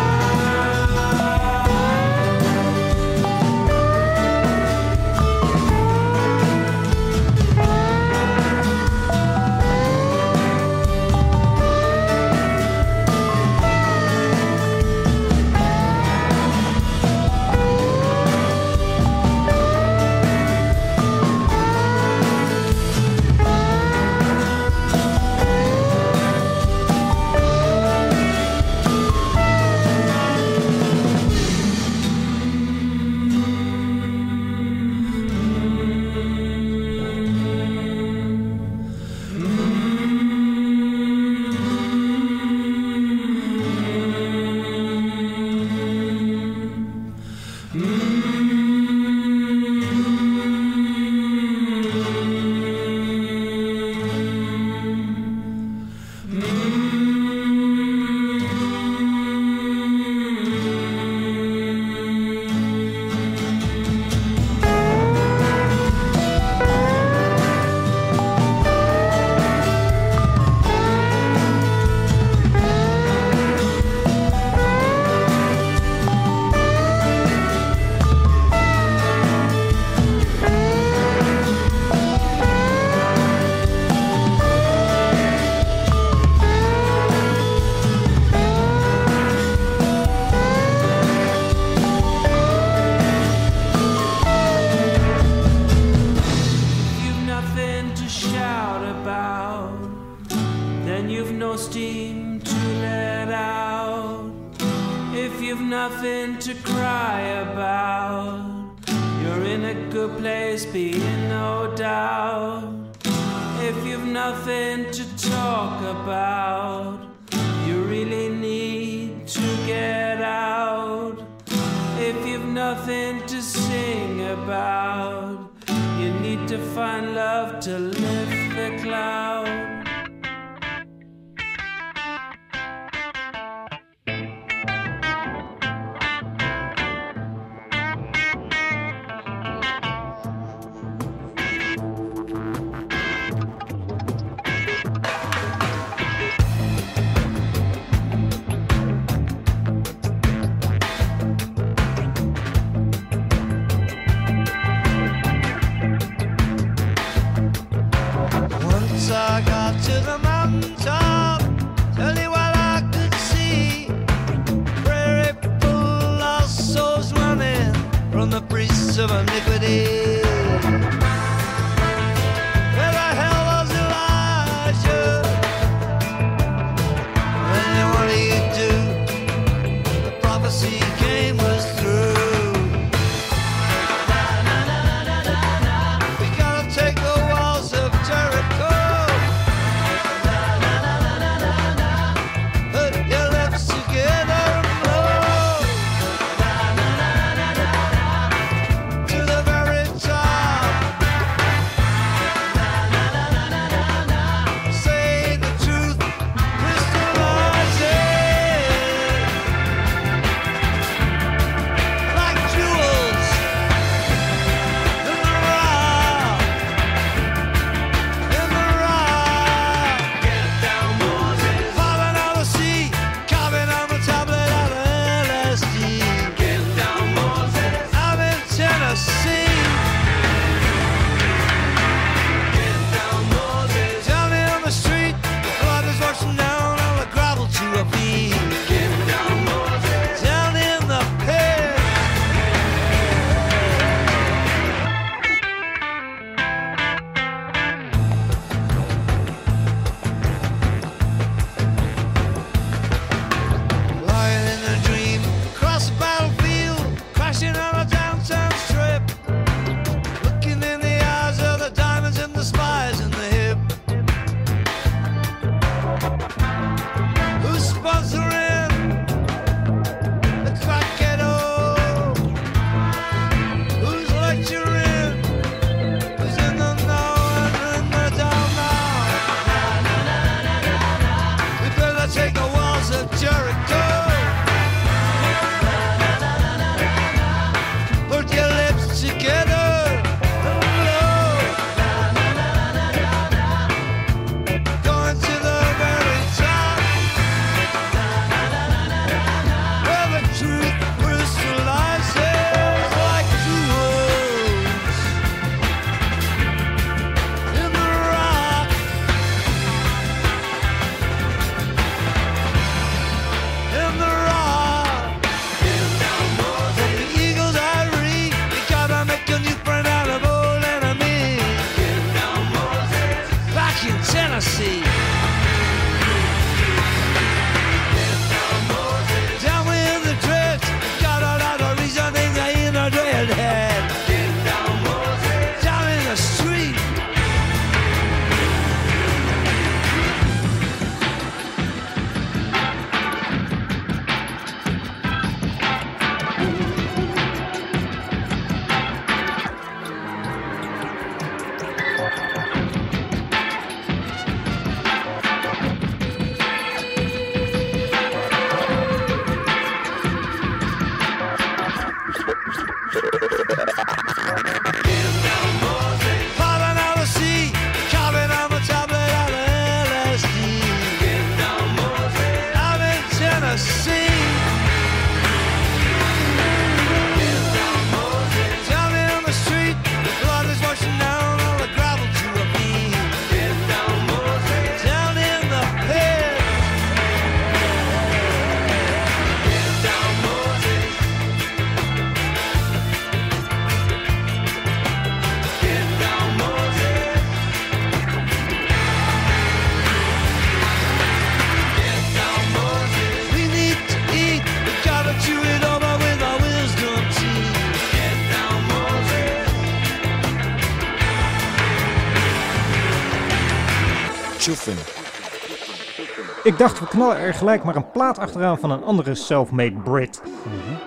Ik 416.54 416.60
dacht, 416.60 416.80
we 416.80 416.88
knallen 416.88 417.18
er 417.18 417.34
gelijk 417.34 417.64
maar 417.64 417.76
een 417.76 417.92
plaat 417.92 418.20
achteraan 418.20 418.60
van 418.60 418.72
een 418.72 418.84
andere 418.84 419.16
self-made 419.16 419.76
Brit. 419.84 420.22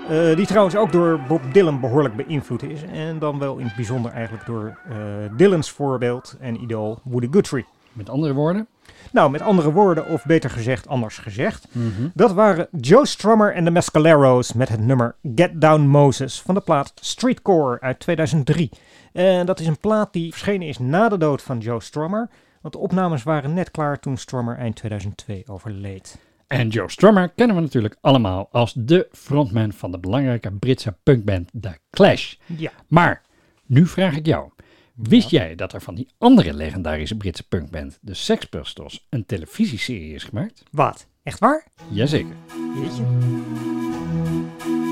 Eh, 0.09 0.37
die 0.37 0.47
trouwens 0.47 0.77
ook 0.77 0.93
door 0.93 1.21
Bob 1.29 1.41
Dylan 1.53 1.81
behoorlijk 1.81 2.17
beïnvloed 2.17 2.63
is. 2.63 2.83
En 2.83 3.19
dan 3.19 3.39
wel 3.39 3.57
in 3.57 3.67
het 3.67 3.77
bijzonder 3.77 4.13
eigenlijk 4.13 4.47
door 4.47 4.79
eh, 4.89 4.97
Dylan's 5.37 5.71
voorbeeld 5.71 6.37
en 6.41 6.63
idool 6.63 7.01
Woody 7.03 7.29
Guthrie. 7.31 7.65
Met 7.93 8.11
andere 8.11 8.35
woorden? 8.35 8.67
Nou, 9.13 9.31
met 9.31 9.41
andere 9.41 9.73
woorden, 9.73 10.07
of 10.09 10.25
beter 10.25 10.51
gezegd, 10.51 10.89
anders 10.89 11.19
gezegd. 11.19 11.69
Dat 12.15 12.33
waren 12.33 12.69
Joe 12.81 13.07
Strummer 13.07 13.55
en 13.55 13.65
de 13.65 13.71
Mescaleros 13.71 14.53
met 14.53 14.69
het 14.69 14.81
nummer 14.81 15.15
Get 15.35 15.61
Down 15.61 15.81
Moses 15.81 16.43
van 16.43 16.55
de 16.55 16.61
plaat 16.61 16.93
Streetcore 16.95 17.81
uit 17.81 18.01
2003. 18.01 18.71
En 19.13 19.47
dat 19.47 19.61
is 19.61 19.67
een 19.67 19.79
plaat 19.79 20.13
die 20.13 20.31
verschenen 20.31 20.69
is 20.69 20.79
na 20.79 21.09
de 21.09 21.19
dood 21.19 21.43
van 21.43 21.59
Joe 21.59 21.81
Strummer. 21.81 22.29
Want 22.67 22.79
de 22.79 22.85
opnames 22.85 23.23
waren 23.23 23.55
net 23.55 23.71
klaar 23.71 23.99
toen 23.99 24.17
Strummer 24.17 24.57
eind 24.57 24.77
2002 24.77 25.43
overleed. 25.47 26.19
En 26.47 26.69
Joe 26.69 26.91
Strummer 26.91 27.29
kennen 27.29 27.57
we 27.57 27.63
natuurlijk 27.63 27.97
allemaal 28.01 28.49
als 28.51 28.73
de 28.77 29.09
frontman 29.13 29.73
van 29.73 29.91
de 29.91 29.99
belangrijke 29.99 30.53
Britse 30.53 30.97
punkband 31.03 31.51
The 31.61 31.79
Clash. 31.91 32.35
Ja. 32.47 32.71
Maar 32.89 33.23
nu 33.67 33.87
vraag 33.87 34.17
ik 34.17 34.27
jou. 34.27 34.51
Wist 34.95 35.31
jij 35.31 35.55
dat 35.55 35.73
er 35.73 35.81
van 35.81 35.95
die 35.95 36.09
andere 36.19 36.55
legendarische 36.55 37.17
Britse 37.17 37.49
punkband, 37.49 37.99
de 38.01 38.15
Sex 38.15 38.45
Pistols, 38.45 39.07
een 39.11 39.27
televisieserie 39.27 40.15
is 40.15 40.25
gemaakt? 40.25 40.63
Wat? 40.71 41.07
Echt 41.23 41.39
waar? 41.39 41.67
Jazeker. 41.89 42.37
Jeetje. 42.75 43.05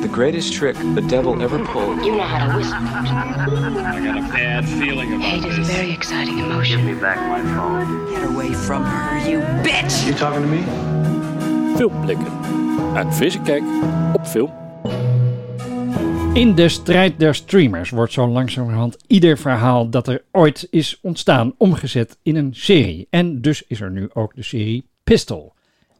The 0.05 0.11
greatest 0.11 0.52
trick 0.52 0.76
the 0.76 1.00
devil 1.00 1.40
ever 1.40 1.59
pulled. 1.64 2.05
You 2.05 2.16
know 2.16 2.24
how 2.24 2.46
to 2.46 2.57
whistle. 2.59 2.74
I 2.74 4.00
got 4.05 4.18
a 4.18 4.32
bad 4.32 4.68
feeling 4.68 5.14
about 5.14 5.24
Hate 5.24 5.46
is 5.46 5.59
a 5.59 5.62
very 5.62 5.92
exciting 5.92 6.38
emotion. 6.38 6.76
Give 6.76 6.94
me 6.94 7.00
back 7.00 7.16
my 7.16 7.40
phone. 7.55 8.11
Get 8.11 8.22
away 8.22 8.52
from 8.52 8.84
her, 8.84 9.30
you 9.30 9.38
bitch! 9.62 10.07
You 10.07 10.12
talking 10.12 10.42
to 10.42 10.48
me? 10.48 10.62
Filmblikken. 11.76 12.26
Een 12.94 13.12
frisse 13.12 13.40
kijk 13.40 13.62
op 14.12 14.26
film. 14.26 14.52
In 16.34 16.55
de 16.55 16.68
strijd 16.68 17.18
der 17.18 17.34
streamers 17.34 17.90
wordt 17.90 18.12
zo 18.12 18.28
langzamerhand 18.28 18.96
ieder 19.07 19.38
verhaal 19.38 19.90
dat 19.90 20.09
er 20.09 20.24
ooit 20.32 20.66
is 20.70 20.98
ontstaan 21.02 21.55
omgezet 21.59 22.18
in 22.22 22.36
een 22.36 22.55
serie. 22.55 23.07
En 23.11 23.40
dus 23.40 23.62
is 23.66 23.80
er 23.80 23.90
nu 23.90 24.09
ook 24.12 24.34
de 24.34 24.42
serie 24.42 24.88
Pistol. 25.05 25.53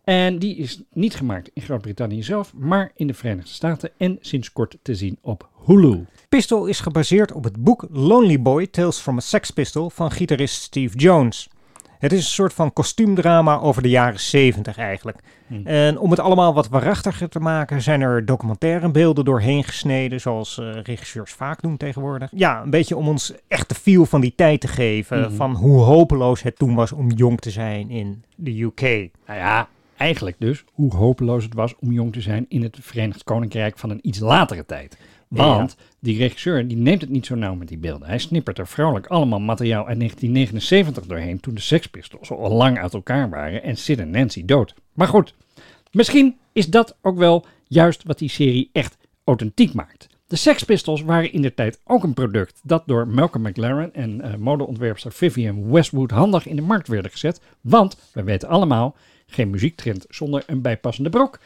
En 0.05 0.39
die 0.39 0.57
is 0.57 0.83
niet 0.93 1.15
gemaakt 1.15 1.51
in 1.55 1.63
Groot-Brittannië 1.63 2.23
zelf, 2.23 2.53
maar 2.57 2.93
in 2.97 3.07
de 3.07 3.15
Verenigde 3.15 3.51
Staten 3.51 3.91
en 3.97 4.19
sinds 4.21 4.53
kort 4.53 4.77
te 4.83 4.95
zien 4.95 5.19
op 5.21 5.49
Hulu. 5.67 6.05
Pistol 6.29 6.67
is 6.67 6.81
gebaseerd 6.81 7.33
op 7.33 7.45
het 7.45 7.57
boek 7.65 7.87
Lonely 7.91 8.43
Boy 8.43 8.67
Tales 8.67 8.99
from 8.99 9.17
a 9.17 9.21
Sex 9.21 9.51
Pistol 9.51 9.91
van 9.91 10.11
gitarist 10.11 10.63
Steve 10.63 10.97
Jones. 10.99 11.49
Het 11.99 12.13
is 12.13 12.19
een 12.19 12.25
soort 12.31 12.53
van 12.53 12.73
kostuumdrama 12.73 13.59
over 13.59 13.83
de 13.83 13.89
jaren 13.89 14.21
70 14.21 14.77
eigenlijk. 14.79 15.19
En 15.65 15.99
om 15.99 16.11
het 16.11 16.21
allemaal 16.21 16.55
wat 16.55 16.69
waarachtiger 16.69 17.29
te 17.29 17.39
maken 17.41 17.83
zijn 17.83 18.01
er 18.01 18.25
documentaire 18.25 18.91
beelden 18.91 19.25
doorheen 19.25 19.65
gesneden, 19.65 20.21
zoals 20.21 20.59
eh, 20.59 20.73
regisseurs 20.83 21.33
vaak 21.33 21.63
doen 21.63 21.77
tegenwoordig. 21.77 22.31
Ja, 22.35 22.63
een 22.63 22.71
beetje 22.71 22.97
om 22.97 23.09
ons 23.09 23.33
echt 23.49 23.69
de 23.69 23.75
feel 23.75 24.07
van 24.07 24.21
die 24.21 24.33
tijd 24.37 24.61
te 24.61 24.69
geven, 24.69 25.21
Mhm. 25.21 25.35
van 25.35 25.55
hoe 25.55 25.81
hopeloos 25.81 26.43
het 26.43 26.57
toen 26.59 26.75
was 26.75 26.93
om 26.93 27.11
jong 27.11 27.41
te 27.41 27.51
zijn 27.51 27.91
in 27.91 28.23
de 28.37 28.63
UK. 28.63 28.81
Nou 28.81 29.39
ja, 29.39 29.69
eigenlijk 29.97 30.37
dus 30.39 30.65
hoe 30.73 30.95
hopeloos 30.95 31.45
het 31.45 31.55
was 31.55 31.75
om 31.79 31.93
jong 31.93 32.13
te 32.13 32.21
zijn 32.21 32.47
in 32.49 32.63
het 32.63 32.79
Verenigd 32.81 33.25
Koninkrijk 33.25 33.79
van 33.79 33.91
een 33.91 34.07
iets 34.09 34.19
latere 34.19 34.67
tijd. 34.67 34.97
Want 35.29 35.77
die 36.01 36.19
regisseur 36.19 36.69
die 36.69 36.77
neemt 36.77 37.01
het 37.01 37.11
niet 37.11 37.27
zo 37.27 37.35
nauw 37.35 37.55
met 37.55 37.69
die 37.69 37.79
beelden. 37.79 38.09
Hij 38.09 38.19
snippert 38.19 38.59
er 38.59 38.67
vrolijk 38.67 39.07
allemaal 39.07 39.41
materiaal 39.41 39.87
uit 39.87 39.99
1979 39.99 41.07
doorheen 41.07 41.41
toen 41.41 41.55
de 41.55 41.61
Sex 41.61 41.87
Pistols 41.87 42.31
al 42.31 42.53
lang 42.53 42.79
uit 42.79 42.95
elkaar 42.95 43.31
waren 43.31 43.63
en 43.63 43.77
Sid 43.77 43.99
en 43.99 44.11
Nancy 44.11 44.45
dood. 44.45 44.75
Maar 44.93 45.09
goed, 45.09 45.35
misschien 45.91 46.39
is 46.53 46.67
dat 46.67 46.97
ook 47.03 47.19
wel 47.19 47.47
juist 47.69 48.03
wat 48.03 48.19
die 48.19 48.29
serie 48.29 48.71
echt 48.73 48.97
authentiek 49.25 49.75
maakt. 49.75 50.07
De 50.27 50.37
Sex 50.37 50.63
Pistols 50.63 51.03
waren 51.03 51.33
in 51.33 51.43
de 51.43 51.55
tijd 51.55 51.81
ook 51.85 52.05
een 52.05 52.15
product 52.15 52.61
dat 52.63 52.83
door 52.87 53.09
Malcolm 53.09 53.43
McLaren 53.43 53.95
en 53.95 54.21
eh, 54.21 54.35
modeontwerpster 54.35 55.13
Vivienne 55.13 55.73
Westwood 55.73 56.11
handig 56.11 56.47
in 56.47 56.57
de 56.57 56.63
markt 56.63 56.89
werden 56.89 57.11
gezet. 57.11 57.41
Want, 57.61 58.11
we 58.13 58.23
weten 58.23 58.49
allemaal, 58.49 58.97
geen 59.27 59.51
muziektrend 59.51 60.07
zonder 60.09 60.43
een 60.47 60.63
bijpassende 60.63 61.11
broek. 61.11 61.39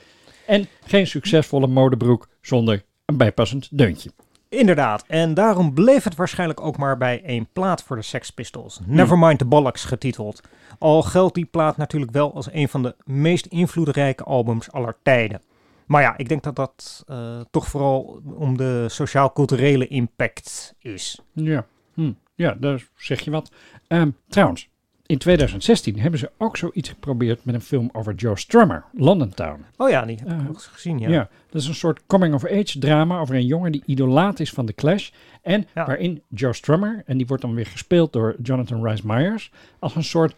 En 0.47 0.67
geen 0.87 1.07
succesvolle 1.07 1.67
modebroek 1.67 2.29
zonder 2.41 2.85
een 3.05 3.17
bijpassend 3.17 3.69
deuntje. 3.71 4.11
Inderdaad, 4.49 5.05
en 5.07 5.35
daarom 5.35 5.75
bleef 5.75 6.05
het 6.05 6.17
waarschijnlijk 6.17 6.61
ook 6.61 6.77
maar 6.77 6.97
bij 6.97 7.23
één 7.23 7.49
plaat 7.53 7.83
voor 7.83 7.97
de 7.97 8.03
Sex 8.03 8.31
Pistols. 8.31 8.81
Nevermind 8.87 9.39
the 9.39 9.45
Bollocks 9.45 9.85
getiteld. 9.85 10.41
Al 10.79 11.03
geldt 11.03 11.35
die 11.35 11.45
plaat 11.45 11.77
natuurlijk 11.77 12.13
wel 12.13 12.35
als 12.35 12.53
een 12.53 12.69
van 12.69 12.83
de 12.83 12.97
meest 13.05 13.47
invloedrijke 13.47 14.25
albums 14.25 14.73
aller 14.73 14.97
tijden. 15.03 15.43
Maar 15.87 16.03
ja, 16.03 16.17
ik 16.17 16.29
denk 16.29 16.43
dat 16.43 16.57
dat 16.57 17.05
eh, 17.07 17.41
toch 17.51 17.69
vooral 17.69 18.23
om 18.35 18.57
de 18.57 18.85
sociaal-culturele 18.89 19.87
impact 19.87 20.75
is. 20.79 21.21
Ja, 21.33 21.67
hm. 21.95 22.13
ja 22.35 22.57
daar 22.61 22.89
zeg 22.97 23.21
je 23.21 23.31
wat. 23.31 23.53
Ehm, 23.87 24.11
trouwens, 24.29 24.69
in 25.09 25.19
2016 25.19 25.99
hebben 25.99 26.21
ze 26.21 26.31
ook 26.39 26.57
zoiets 26.57 26.89
geprobeerd 26.89 27.45
met 27.45 27.55
een 27.55 27.61
film 27.61 27.89
over 27.93 28.15
Joe 28.15 28.39
Strummer, 28.39 28.85
London 28.93 29.29
Town. 29.29 29.65
Oh 29.77 29.91
ja, 29.91 30.05
die 30.05 30.17
heb 30.17 30.29
ik 30.29 30.37
nog 30.37 30.55
eens 30.55 30.67
gezien, 30.67 30.99
ja. 30.99 31.09
Ja, 31.09 31.29
dat 31.51 31.63
is 31.63 31.69
een 31.69 31.75
soort 31.75 32.01
coming-of-age 32.07 32.79
drama 32.79 33.21
over 33.21 33.35
een 33.35 33.47
jongen 33.47 33.73
die 33.73 33.83
idolaat 33.87 34.41
is 34.41 34.51
van 34.51 34.67
The 34.67 34.75
Clash. 34.75 35.11
En 35.43 35.67
waarin 35.75 36.23
Joe 36.29 36.53
Strummer, 36.53 37.03
en 37.07 37.17
die 37.17 37.27
wordt 37.27 37.43
dan 37.43 37.55
weer 37.55 37.67
gespeeld 37.67 38.13
door 38.13 38.37
Jonathan 38.43 38.87
Rhys 38.87 39.03
Meyers, 39.03 39.51
als 39.79 39.95
een 39.95 40.05
soort 40.05 40.35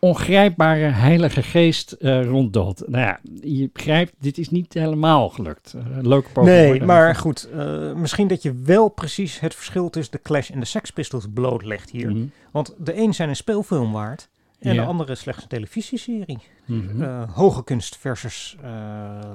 ongrijpbare 0.00 0.84
heilige 0.84 1.42
geest 1.42 1.92
eh 1.92 2.24
ronddoolt. 2.26 2.82
Nou 2.86 3.04
ja, 3.04 3.20
je 3.40 3.70
begrijpt, 3.72 4.12
dit 4.18 4.38
is 4.38 4.50
niet 4.50 4.74
helemaal 4.74 5.28
gelukt. 5.28 5.72
Eh, 5.74 5.82
leuke 6.02 6.28
poging. 6.32 6.56
Nee, 6.56 6.82
maar 6.82 7.14
goed, 7.14 7.48
eh, 7.52 7.92
misschien 7.94 8.28
dat 8.28 8.42
je 8.42 8.54
wel 8.54 8.88
precies 8.88 9.40
het 9.40 9.54
verschil 9.54 9.90
tussen 9.90 10.12
de 10.12 10.22
Clash 10.22 10.50
en 10.50 10.60
de 10.60 10.66
Sex 10.66 10.90
Pistols 10.90 11.26
blootlegt 11.34 11.90
hier. 11.90 12.10
Mhm. 12.10 12.24
Want 12.50 12.74
de 12.78 12.96
een 12.96 13.14
zijn 13.14 13.28
een 13.28 13.36
speelfilm 13.36 13.92
waard 13.92 14.28
en 14.58 14.74
Ja. 14.74 14.82
de 14.82 14.88
andere 14.88 15.14
slechts 15.14 15.42
een 15.42 15.48
televisieserie. 15.48 16.38
Mhm. 16.66 17.28
Hoge 17.28 17.64
kunst 17.64 17.96
versus 17.96 18.56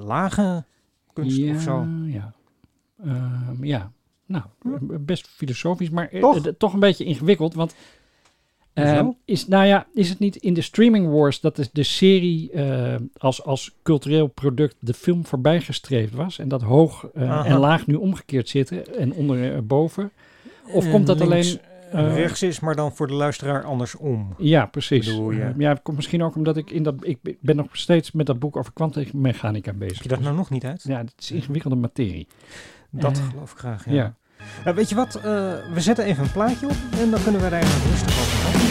lage 0.00 0.64
kunst 1.12 1.36
ja, 1.36 1.54
of 1.54 1.60
zo. 1.62 1.86
Ja, 2.06 2.34
Ehm, 3.04 3.64
ja. 3.64 3.92
nou, 4.26 4.44
best 5.00 5.28
filosofisch, 5.28 5.90
maar 5.90 6.08
Toch? 6.20 6.40
toch 6.58 6.72
een 6.72 6.80
beetje 6.80 7.04
ingewikkeld, 7.04 7.54
want 7.54 7.74
Ehm, 8.84 9.06
is, 9.24 9.46
nou 9.48 9.66
ja, 9.66 9.86
is 9.94 10.08
het 10.08 10.18
niet 10.18 10.36
in 10.36 10.54
de 10.54 10.60
Streaming 10.60 11.10
Wars 11.10 11.40
dat 11.40 11.56
de, 11.56 11.68
de 11.72 11.82
serie 11.82 12.50
eh, 12.50 12.94
als, 13.18 13.44
als 13.44 13.74
cultureel 13.82 14.26
product 14.26 14.76
de 14.78 14.94
film 14.94 15.26
voorbijgestreefd 15.26 16.14
was 16.14 16.38
en 16.38 16.48
dat 16.48 16.62
hoog 16.62 17.06
eh, 17.14 17.46
en 17.50 17.58
laag 17.58 17.86
nu 17.86 17.94
omgekeerd 17.94 18.48
zitten 18.48 18.96
en 18.98 19.12
onder 19.12 19.52
en 19.54 19.66
boven? 19.66 20.10
Of 20.72 20.84
En 20.84 20.90
komt 20.90 21.06
dat 21.06 21.20
Eh, 21.20 21.26
links, 21.28 21.58
alleen... 21.92 22.08
eh, 22.08 22.16
rechts 22.16 22.42
is, 22.42 22.60
maar 22.60 22.74
dan 22.76 22.92
voor 22.96 23.06
de 23.06 23.12
luisteraar 23.14 23.64
andersom. 23.64 24.34
Ja, 24.38 24.66
precies. 24.66 25.06
Bedoel? 25.06 25.30
Eh, 25.30 25.48
ja, 25.56 25.68
het 25.68 25.82
komt 25.82 25.96
misschien 25.96 26.22
ook 26.22 26.36
omdat 26.36 26.56
ik 26.56 26.70
in 26.70 26.82
dat 26.82 26.94
ik 27.00 27.18
ben 27.40 27.56
nog 27.56 27.66
steeds 27.72 28.12
met 28.12 28.26
dat 28.26 28.38
boek 28.38 28.56
over 28.56 28.72
kwantummechanica 28.72 29.72
bezig. 29.72 29.94
Heb 29.94 30.02
je 30.02 30.08
dat 30.08 30.20
nou 30.20 30.36
nog 30.36 30.50
niet 30.50 30.64
uit? 30.64 30.82
Ja, 30.88 30.98
het 30.98 31.12
is 31.18 31.30
ingewikkelde 31.30 31.76
materie. 31.76 32.26
Dat 32.90 33.18
Eh, 33.18 33.28
geloof 33.30 33.52
ik 33.52 33.58
graag, 33.58 33.84
ja. 33.84 33.92
ja. 33.92 34.14
Nou, 34.64 34.76
weet 34.76 34.88
je 34.88 34.94
wat, 34.94 35.14
eh, 35.14 35.22
we 35.72 35.80
zetten 35.80 36.04
even 36.04 36.24
een 36.24 36.32
plaatje 36.32 36.66
op 36.66 36.76
en 37.00 37.10
dan 37.10 37.22
kunnen 37.22 37.40
we 37.40 37.48
daar 37.50 37.62
even 37.62 37.90
rustig 37.90 38.18
over 38.20 38.50
praten. 38.50 38.65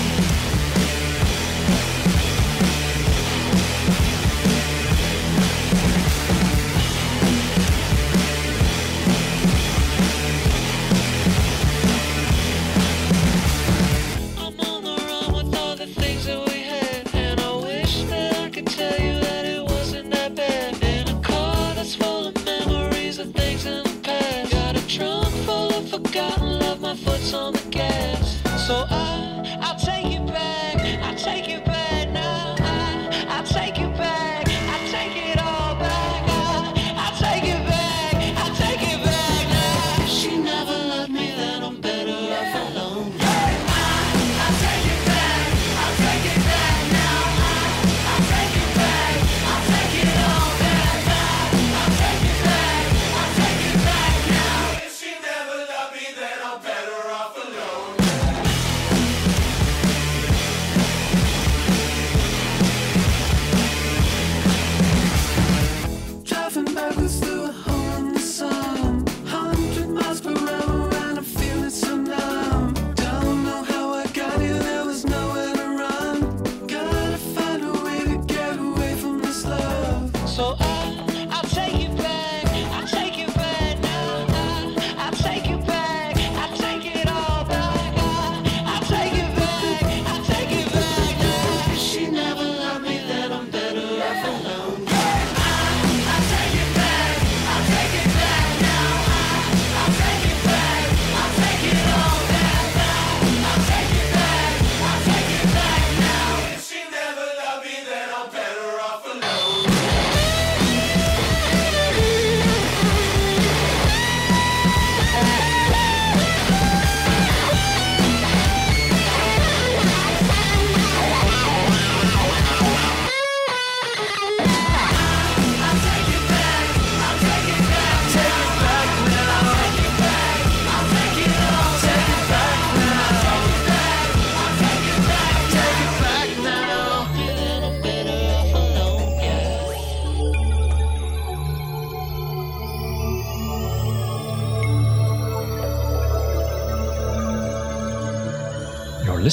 Foot's 27.06 27.34
on 27.34 27.54
the 27.54 27.62
gas. 27.70 28.42
So 28.68 28.86
I, 28.90 29.35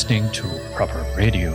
listening 0.03 0.33
to 0.33 0.49
Proper 0.75 1.07
Radio. 1.17 1.53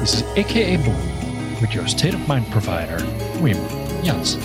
This 0.00 0.14
is 0.14 0.22
AKA 0.22 0.78
Boom 0.78 1.60
with 1.60 1.74
your 1.74 1.86
state 1.86 2.14
of 2.14 2.26
mind 2.26 2.50
provider, 2.50 2.96
Wim 3.42 3.58
Jansen. 4.02 4.40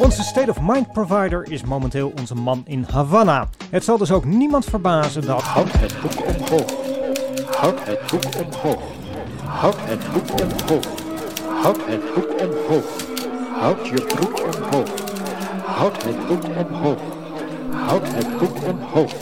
Onze 0.00 0.22
State 0.22 0.50
of 0.50 0.60
Mind 0.60 0.92
provider 0.92 1.52
is 1.52 1.62
momenteel 1.62 2.12
onze 2.18 2.34
man 2.34 2.62
in 2.66 2.86
Havana. 2.90 3.48
Het 3.70 3.84
zal 3.84 3.98
dus 3.98 4.12
ook 4.12 4.24
niemand 4.24 4.64
verbazen 4.64 5.26
dat... 5.26 5.42
Houd 5.42 5.72
het 5.72 5.94
boek 6.02 6.26
omhoog. 6.26 6.72
Houd 7.56 7.84
het 7.84 8.00
boek 8.10 8.46
omhoog. 8.46 8.82
Houd 9.44 9.76
het 9.80 10.12
boek 10.12 10.40
omhoog. 10.40 10.86
Houd 11.62 11.80
het 11.86 12.14
boek 12.14 12.40
omhoog. 12.40 12.84
Houd 13.60 13.86
je 13.86 14.02
broek 14.02 14.56
omhoog. 14.56 15.08
Houd 15.78 16.02
het 16.04 16.26
boek 16.26 16.44
omhoog. 16.44 17.00
Houd 17.70 18.14
het 18.14 18.38
boek 18.38 18.66
omhoog. 18.66 19.12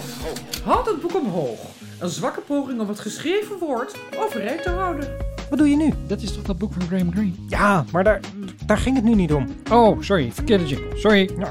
Houd 0.65 0.87
het 0.87 1.01
boek 1.01 1.15
omhoog. 1.15 1.59
Een 1.99 2.09
zwakke 2.09 2.41
poging 2.41 2.81
om 2.81 2.89
het 2.89 3.01
geschreven 3.01 3.59
woord 3.59 3.97
overeind 4.19 4.63
te 4.63 4.71
houden. 4.71 5.09
Wat 5.51 5.59
doe 5.59 5.69
je 5.71 5.77
nu? 5.77 5.93
Dat 6.07 6.23
is 6.23 6.33
toch 6.35 6.43
dat 6.43 6.59
boek 6.59 6.73
van 6.73 6.83
Graham 6.87 7.13
Greene? 7.13 7.33
Ja, 7.49 7.85
maar 7.93 8.05
daar, 8.05 8.21
daar 8.67 8.79
ging 8.79 8.97
het 8.97 9.05
nu 9.05 9.15
niet 9.15 9.33
om. 9.33 9.47
Oh, 9.71 10.01
sorry, 10.01 10.33
verkeerde 10.33 10.67
jingle. 10.67 10.99
Sorry. 10.99 11.31
Ja. 11.39 11.51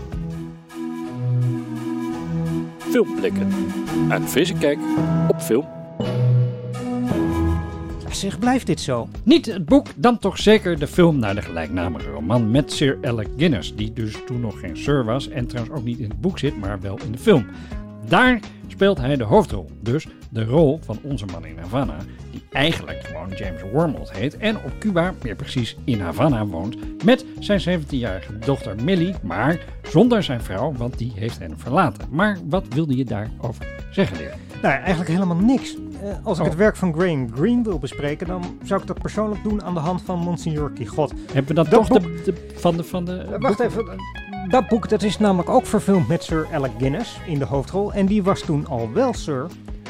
Filmblikken. 2.78 3.54
Een 4.10 4.28
frisse 4.28 4.54
kijk 4.54 4.80
op 5.28 5.42
film. 5.42 5.75
Zeg, 8.16 8.40
blijft 8.40 8.68
dit 8.68 8.82
zo? 8.82 9.08
Niet 9.24 9.46
het 9.46 9.66
boek, 9.66 9.88
dan 9.96 10.20
toch 10.20 10.40
zeker 10.40 10.80
de 10.80 10.88
film 10.88 11.20
naar 11.20 11.36
de 11.36 11.42
gelijknamige 11.42 12.10
roman 12.10 12.52
met 12.52 12.72
Sir 12.72 12.98
Alec 13.02 13.28
Guinness, 13.38 13.76
die 13.76 13.94
dus 13.94 14.16
toen 14.26 14.40
nog 14.40 14.60
geen 14.60 14.78
Sir 14.78 15.06
was 15.06 15.30
en 15.30 15.48
trouwens 15.48 15.78
ook 15.78 15.84
niet 15.84 16.00
in 16.00 16.10
het 16.10 16.22
boek 16.22 16.40
zit, 16.40 16.58
maar 16.58 16.80
wel 16.82 17.00
in 17.06 17.12
de 17.12 17.18
film. 17.18 17.46
Daar 18.08 18.40
speelt 18.68 18.98
hij 18.98 19.16
de 19.16 19.24
hoofdrol, 19.24 19.70
dus 19.82 20.08
de 20.30 20.46
rol 20.46 20.80
van 20.84 21.00
onze 21.02 21.26
man 21.26 21.46
in 21.46 21.58
Havana, 21.58 21.98
eigenlijk 22.56 23.04
gewoon 23.04 23.30
James 23.36 23.62
Wormald 23.74 24.12
heet 24.12 24.38
en 24.38 24.56
op 24.56 24.72
Cuba, 24.80 25.14
meer 25.24 25.36
precies 25.36 25.78
in 25.84 26.00
Havana, 26.00 26.46
woont 26.46 27.04
met 27.04 27.26
zijn 27.40 27.62
17-jarige 27.82 28.40
dochter 28.40 28.76
Millie, 28.84 29.16
maar 29.22 29.60
zonder 29.84 30.24
zijn 30.24 30.42
vrouw, 30.42 30.74
want 30.74 30.98
die 30.98 31.12
heeft 31.16 31.40
hen 31.40 31.60
verlaten. 31.60 32.08
Maar 32.10 32.38
wat 32.50 32.66
wilde 32.70 32.96
je 32.98 33.06
daarover 33.06 33.68
zeggen, 33.92 34.18
Dirk? 34.18 34.36
Nou, 34.62 34.74
eigenlijk 34.76 35.10
helemaal 35.10 35.36
niks. 35.38 35.76
Eh, 36.02 36.10
als 36.24 36.38
ik 36.38 36.44
Oh. 36.44 36.50
het 36.50 36.60
werk 36.60 36.76
van 36.76 36.94
Graham 36.94 37.32
Greene 37.36 37.64
wil 37.64 37.80
bespreken, 37.80 38.28
dan 38.28 38.44
zou 38.64 38.82
ik 38.82 38.88
dat 38.88 39.00
persoonlijk 39.02 39.44
doen 39.44 39.64
aan 39.64 39.74
de 39.74 39.80
hand 39.80 40.02
van 40.02 40.20
Monsignor 40.20 40.72
Quixote. 40.72 41.14
Hebben 41.26 41.48
we 41.48 41.54
dan 41.54 41.64
Dat 41.70 41.74
toch 41.74 41.88
boek- 42.02 42.26
de- 42.26 42.52
van 42.56 42.78
de... 42.78 42.84
Van 42.84 43.06
de 43.06 43.18
Eh, 43.18 43.40
Wacht 43.40 43.60
even. 43.60 43.86
Dat 44.50 44.68
boek 44.68 44.90
dat 44.90 45.04
is 45.04 45.18
namelijk 45.18 45.50
ook 45.50 45.66
verfilmd 45.66 46.08
met 46.08 46.24
Sir 46.24 46.48
Alec 46.54 46.72
Guinness 46.78 47.18
in 47.28 47.40
de 47.40 47.46
hoofdrol. 47.46 47.94
En 47.94 48.06
die 48.06 48.24
was 48.24 48.42
toen 48.42 48.68
al 48.68 48.90
wel 48.94 49.14
Sir. 49.14 49.46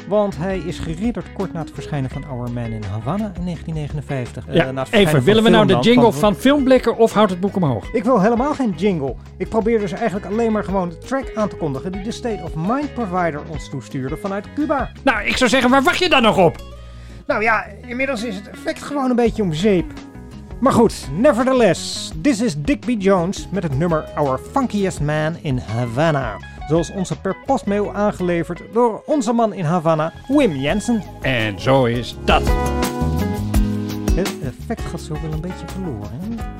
Want 0.08 0.36
hij 0.36 0.58
is 0.58 0.78
geridderd 0.78 1.32
kort 1.32 1.52
na 1.52 1.60
het 1.60 1.70
verschijnen 1.74 2.10
van 2.10 2.24
Our 2.24 2.50
Man 2.50 2.64
in 2.64 2.82
Havana 2.82 3.32
in 3.36 3.44
1959. 3.44 4.46
Eh, 4.46 4.54
Ja, 4.54 4.84
even, 4.90 5.10
van 5.10 5.22
willen 5.22 5.42
we 5.42 5.48
nou 5.48 5.66
de 5.66 5.78
jingle 5.78 6.12
van 6.12 6.34
Filmblikken 6.34 6.96
of 6.96 7.12
houdt 7.12 7.30
het 7.30 7.40
boek 7.40 7.56
omhoog? 7.56 7.92
Ik 7.92 8.04
wil 8.04 8.20
helemaal 8.20 8.54
geen 8.54 8.74
jingle. 8.76 9.14
Ik 9.36 9.48
probeer 9.48 9.78
dus 9.78 9.92
eigenlijk 9.92 10.26
alleen 10.26 10.52
maar 10.52 10.64
gewoon 10.64 10.88
de 10.88 10.98
track 10.98 11.30
aan 11.34 11.48
te 11.48 11.56
kondigen 11.56 11.92
die 11.92 12.02
de 12.02 12.10
State 12.10 12.42
of 12.42 12.54
Mind 12.54 12.94
Provider 12.94 13.40
ons 13.48 13.68
toestuurde 13.70 14.16
vanuit 14.16 14.52
Cuba. 14.54 14.90
Nou, 15.04 15.24
ik 15.26 15.36
zou 15.36 15.50
zeggen, 15.50 15.70
waar 15.70 15.82
wacht 15.82 15.98
je 15.98 16.08
dan 16.08 16.22
nog 16.22 16.38
op? 16.38 16.56
Nou 17.26 17.42
ja, 17.42 17.64
inmiddels 17.86 18.22
is 18.22 18.34
het 18.34 18.48
effect 18.50 18.82
gewoon 18.82 19.10
een 19.10 19.16
beetje 19.16 19.42
om 19.42 19.52
zeep. 19.52 19.92
Maar 20.60 20.72
goed, 20.72 21.08
nevertheless, 21.12 22.12
this 22.22 22.40
is 22.40 22.54
Digby 22.58 22.96
Jones 22.98 23.48
met 23.50 23.62
het 23.62 23.78
nummer 23.78 24.04
Our 24.14 24.40
Funkiest 24.52 25.00
Man 25.00 25.36
in 25.40 25.58
Havana. 25.58 26.36
Zoals 26.68 26.90
onze 26.90 27.20
per 27.20 27.36
postmail 27.46 27.94
aangeleverd 27.94 28.62
door 28.72 29.02
onze 29.06 29.32
man 29.32 29.52
in 29.52 29.64
Havana, 29.64 30.12
Wim 30.28 30.52
Jensen. 30.52 31.02
En 31.20 31.60
zo 31.60 31.84
is 31.84 32.16
dat. 32.24 32.42
Het 34.14 34.34
effect 34.42 34.80
gaat 34.80 35.00
zo 35.00 35.12
wel 35.22 35.32
een 35.32 35.40
beetje 35.40 35.66
verloren. 35.66 36.10
Hè? 36.10 36.55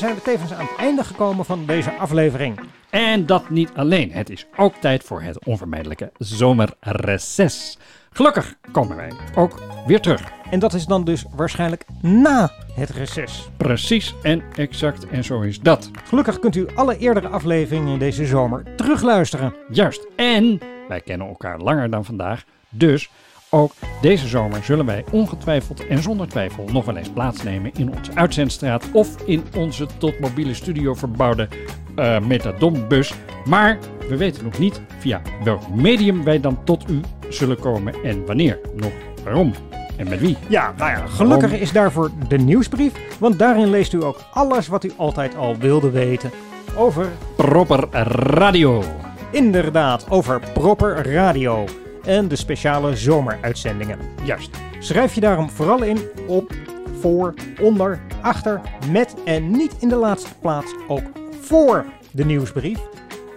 Zijn 0.00 0.14
we 0.14 0.22
tevens 0.22 0.52
aan 0.52 0.66
het 0.66 0.76
einde 0.76 1.04
gekomen 1.04 1.44
van 1.44 1.66
deze 1.66 1.92
aflevering. 1.92 2.60
En 2.90 3.26
dat 3.26 3.50
niet 3.50 3.70
alleen. 3.74 4.12
Het 4.12 4.30
is 4.30 4.46
ook 4.56 4.74
tijd 4.74 5.02
voor 5.04 5.22
het 5.22 5.44
onvermijdelijke 5.44 6.12
zomerreces. 6.18 7.78
Gelukkig 8.12 8.54
komen 8.72 8.96
wij 8.96 9.12
ook 9.34 9.62
weer 9.86 10.00
terug. 10.00 10.22
En 10.50 10.58
dat 10.58 10.74
is 10.74 10.86
dan 10.86 11.04
dus 11.04 11.24
waarschijnlijk 11.34 11.84
na 12.02 12.50
het 12.74 12.90
reces. 12.90 13.48
Precies 13.56 14.14
en 14.22 14.42
exact 14.54 15.06
en 15.06 15.24
zo 15.24 15.40
is 15.40 15.60
dat. 15.60 15.90
Gelukkig 16.04 16.38
kunt 16.38 16.56
u 16.56 16.66
alle 16.74 16.98
eerdere 16.98 17.28
afleveringen 17.28 17.98
deze 17.98 18.26
zomer 18.26 18.74
terugluisteren. 18.76 19.54
Juist. 19.70 20.06
En 20.16 20.60
wij 20.88 21.00
kennen 21.00 21.26
elkaar 21.28 21.58
langer 21.58 21.90
dan 21.90 22.04
vandaag. 22.04 22.44
Dus 22.68 23.10
ook 23.50 23.72
deze 24.00 24.28
zomer 24.28 24.64
zullen 24.64 24.86
wij 24.86 25.04
ongetwijfeld 25.10 25.86
en 25.86 26.02
zonder 26.02 26.28
twijfel 26.28 26.64
nog 26.72 26.84
wel 26.84 26.96
eens 26.96 27.10
plaatsnemen 27.10 27.70
in 27.74 27.94
onze 27.96 28.14
uitzendstraat 28.14 28.84
of 28.92 29.22
in 29.22 29.44
onze 29.56 29.86
tot 29.98 30.20
mobiele 30.20 30.54
studio 30.54 30.94
verbouwde 30.94 31.48
eh 31.94 32.20
metadonbus. 32.20 33.14
Maar 33.44 33.78
we 34.08 34.16
weten 34.16 34.44
nog 34.44 34.58
niet 34.58 34.80
via 34.98 35.22
welk 35.44 35.68
medium 35.74 36.24
wij 36.24 36.40
dan 36.40 36.64
tot 36.64 36.90
u 36.90 37.00
zullen 37.28 37.58
komen 37.58 37.94
en 38.04 38.26
wanneer, 38.26 38.58
nog 38.74 38.92
waarom 39.24 39.52
en 39.96 40.08
met 40.08 40.20
wie. 40.20 40.36
Ja, 40.48 40.74
nou 40.76 40.90
ja, 40.90 41.06
gelukkig 41.06 41.52
is 41.52 41.72
daarvoor 41.72 42.10
de 42.28 42.38
nieuwsbrief, 42.38 42.92
want 43.18 43.38
daarin 43.38 43.70
leest 43.70 43.92
u 43.92 44.04
ook 44.04 44.20
alles 44.32 44.66
wat 44.66 44.84
u 44.84 44.92
altijd 44.96 45.36
al 45.36 45.56
wilde 45.56 45.90
weten 45.90 46.30
over 46.76 47.08
Proper 47.36 47.88
Radio. 47.90 48.82
Inderdaad, 49.30 50.06
over 50.08 50.40
Proper 50.52 51.12
Radio 51.12 51.64
en 52.10 52.28
de 52.28 52.36
speciale 52.36 52.96
zomeruitzendingen. 52.96 53.98
Juist. 54.24 54.50
Schrijf 54.78 55.14
je 55.14 55.20
daarom 55.20 55.50
vooral 55.50 55.82
in 55.82 55.98
op 56.26 56.54
voor, 57.00 57.34
onder, 57.60 58.00
achter, 58.20 58.60
met 58.90 59.14
en 59.24 59.50
niet 59.50 59.76
in 59.78 59.88
de 59.88 59.96
laatste 59.96 60.34
plaats 60.40 60.74
ook 60.88 61.02
voor 61.40 61.84
de 62.10 62.24
nieuwsbrief 62.24 62.78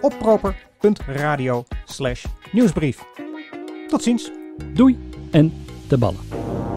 op 0.00 0.14
proper.radio 0.18 1.64
slash 1.84 2.24
nieuwsbrief. 2.52 3.04
Tot 3.88 4.02
ziens. 4.02 4.30
Doei 4.72 5.10
en 5.30 5.64
de 5.88 5.98
ballen. 5.98 6.73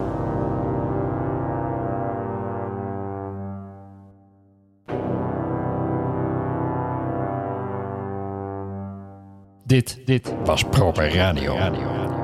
Dit, 9.68 9.98
dit 10.04 10.34
was 10.44 10.64
Proper 10.64 11.14
Radio. 11.14 11.58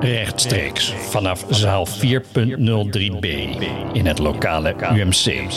Rechtstreeks 0.00 0.92
vanaf 0.92 1.44
zaal 1.48 1.86
4.03b 1.88 3.26
in 3.92 4.06
het 4.06 4.18
lokale 4.18 4.74
UMC. 4.94 5.50